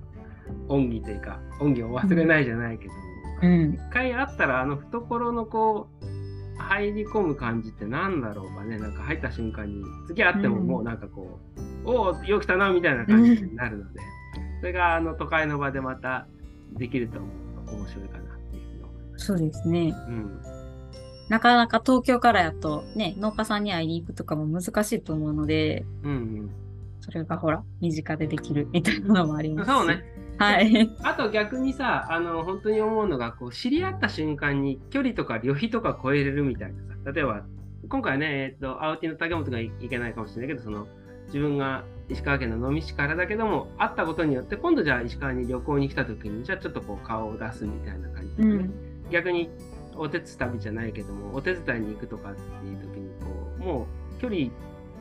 [0.69, 3.01] 恩義というか、恩義を忘れないじゃないけども、
[3.43, 3.75] うん。
[3.75, 11.41] 一回会ったら、あの懐のこう、入り込む感じってなんだろうかね、なんか入った瞬間に、次会ってもうんもうなんかこ
[11.85, 14.01] う、おお、よう来たなみたいな感じになるので、
[14.61, 16.27] それがあの都会の場でまた
[16.75, 17.27] できると思
[17.65, 19.27] うと面白いかなっていうふうに思います。
[19.27, 19.95] そうですね。
[20.09, 20.41] うん。
[21.31, 26.51] なかなか東京からやとね、農家さんに会いに行くとかも難しいと思うので、うん
[27.01, 29.57] それがほら、身近でできるみたいなのもありうん。
[29.57, 29.73] ますし。
[29.73, 30.05] そうね。。
[30.39, 30.91] はい。
[31.03, 37.45] あと逆にさ、あの、本当に思うのが、こう、知り合った瞬間に距離とか旅費とか超えれるみたいなさ、例えば、
[37.89, 40.87] 今回ね、えっと、アウティの竹本がいけないかもしれないけど、その、
[41.27, 48.55] 自分が石川県の能美市からだけども、会ったことによって、今度じゃあ石川に旅行に来た時に、じゃあちょっとこう、顔を出すみたいな感じでね、う
[49.09, 49.11] ん。
[49.11, 49.49] 逆に、
[50.01, 53.27] お手伝いじゃないけども、お手伝いに行くとかっていう時に、こ
[53.59, 53.87] う、も
[54.19, 54.47] う、距離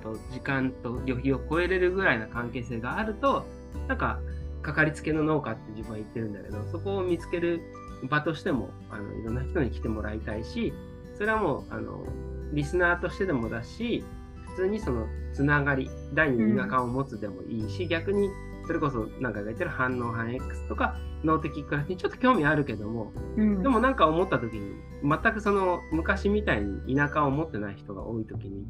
[0.04, 3.46] と時間と旅費を超えれるぐらいな関係性があると、
[3.88, 4.20] なんか、
[4.62, 7.62] かかりつけの農家って自分は言ってるんだけど、そこを見つける
[8.10, 10.74] 場としても、あのいろんな人に来てもらいたいし、
[11.16, 12.04] それはもう、あの、
[12.52, 14.04] リスナーとしてでもだし、
[14.50, 18.30] 普通にそのつながり、第二の田舎を持つでもいいし、逆に、
[18.70, 23.64] それこそ何回か言ってる反応反 X とか、脳的暮らしにちょっと興味あるけども、うん。
[23.64, 28.68] でもなんか思った時に、全くその昔みたいに田舎を持ってない人が多い時に、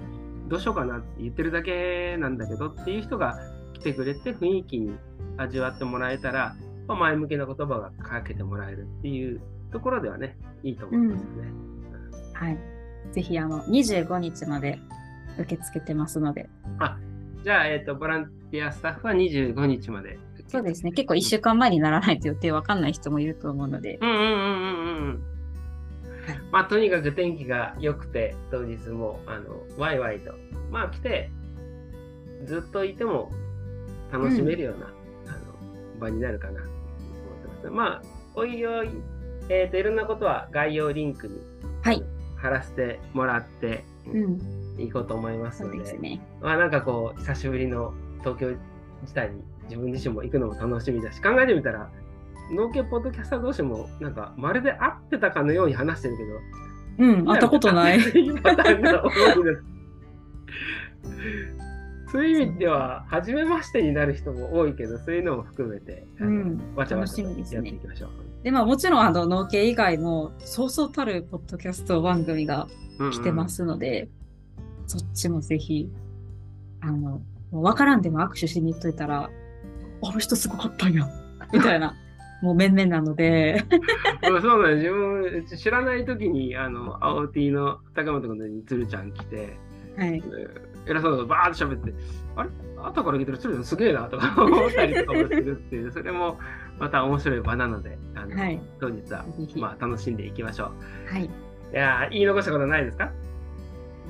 [0.48, 3.40] どうしようかなって言ってるだけなんだけどっていう人が
[3.74, 4.98] 来てくれて雰囲気に
[5.36, 6.56] 味わってもらえたら、
[6.88, 11.52] まあ前向きな言葉がかけてもらえるっていうところではね、いいと思うんですよね。
[12.36, 12.58] はい。
[13.12, 14.80] ぜひ、あの、25日まで
[15.38, 16.50] 受け付けてますので。
[17.44, 20.20] じゃあ、えっ、と、ボランティアスタッフは25日まで。
[20.48, 20.92] そうですね。
[20.92, 24.00] 結構1週間前にならないと予定わかんない人もいると思うので。
[24.02, 25.24] うんうんうんうんうん。
[26.52, 30.34] まあ、とにかく天気が良くて、当日も、あの、ワイワイと、
[30.72, 31.32] まあ来て、
[32.46, 33.32] ずっといても
[34.12, 34.88] 楽しめるような、
[35.28, 36.72] あの場になるかなと思っ
[37.42, 37.70] てます。
[37.70, 38.02] まあ、
[38.36, 38.90] おいおい、
[39.50, 41.42] えっ、と、いろんなことは概要リンクに
[41.82, 42.04] はい。
[42.36, 44.40] 貼らせてもらって、うん。
[44.82, 46.22] いこうと思いますそので、うですね。
[46.42, 48.56] まあなんかこう、久しぶりの東京
[49.02, 51.90] 自体に自分自身も行くのも楽しみだし、考えてみたら、
[52.52, 56.30] 農家ポッドキャスター同士も、なんかまるで会ってたかのように話してるけど、
[57.00, 57.26] うん。
[57.26, 58.00] 会ったことない。
[62.12, 68.10] そういう意味では、初めましてになる人も多いけど、そういうのも含めて、うんわちゃわちゃとやっていきましょう。
[68.44, 72.68] で、まあもちろん、あの、農系以外も、そうそうたるポッドキャスト番組が
[73.12, 74.10] 来てますので、
[74.88, 75.92] そっちもぜひ、
[76.82, 79.30] あの、分からんでも握手しに行っといたら、
[80.04, 81.08] あの人すごかったんや、
[81.54, 81.96] みたいな、
[82.42, 83.64] もう面々なので、
[84.30, 89.58] うんそうだね、自分知らない時に、あの、青 T の高本君に鶴ちゃん来て、
[89.98, 90.24] はい。
[90.86, 91.94] 偉そうなバーッと喋って、
[92.36, 92.50] あれ？
[92.82, 96.40] 後から聞いたら鶴ちゃんすげえなとか思ったりとかもするっていう、 それも
[96.80, 98.62] また面白い場なので、あのはい。
[98.80, 99.26] 当日は。
[99.58, 100.72] まあ、楽しんでいきましょ
[101.12, 101.26] はい。
[101.26, 101.28] う。
[101.74, 103.12] いやー言い残したことないですか？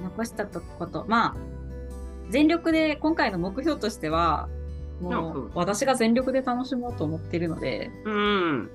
[0.03, 1.35] 残したこと、まあ、
[2.29, 4.49] 全力で、今回の目標としては、
[5.01, 8.69] もう、私が全力で楽しもうと思っているので、うん。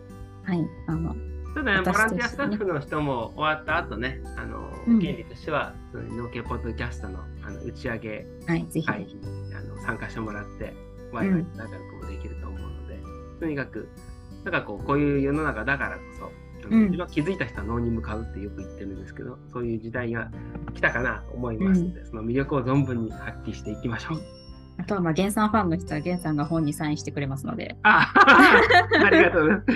[0.45, 0.67] はい。
[0.87, 1.15] あの、
[1.55, 8.87] ただね、ボ私ランティアスタッフの人も終わった後ね、あの、うん権利としては、その農系ポッドキャストのあの打ち上げはい、ぜひ。
[8.87, 9.19] 会に
[9.55, 10.75] あの参加してもらって、
[11.13, 12.99] ワイワイと仲良くもできると思うので、
[13.41, 13.89] とにかく、
[14.45, 16.31] なんかこう、こういう世の中だからこそ、
[16.71, 20.31] うん自分は気づいた人は脳に向かうってよく言ってるんですけど、そういう時代が
[20.75, 24.45] 来たかなと思いますので、その魅力を存分に発揮していきましょう。
[24.77, 28.13] あとは、まあ、ゲンさんファンの人は、ゲンさんが本にサインしてくれますので、あ
[29.05, 29.67] ありがとうございます。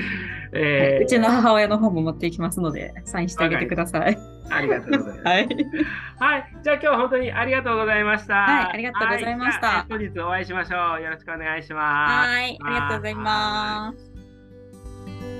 [0.52, 4.18] えーうちの母親の本も持っていきますので、サインしてあげてください。
[4.50, 5.20] ありがとうございます。
[5.24, 5.48] はい。
[6.18, 6.52] はい。
[6.62, 8.34] じゃあ今日は本当にありがとうございました。
[8.34, 11.02] はいありがとうございましたはいじゃあ後日お会いしましょう。
[11.02, 12.28] よろしくお願いします。
[12.28, 15.37] はい、ありがとうございます。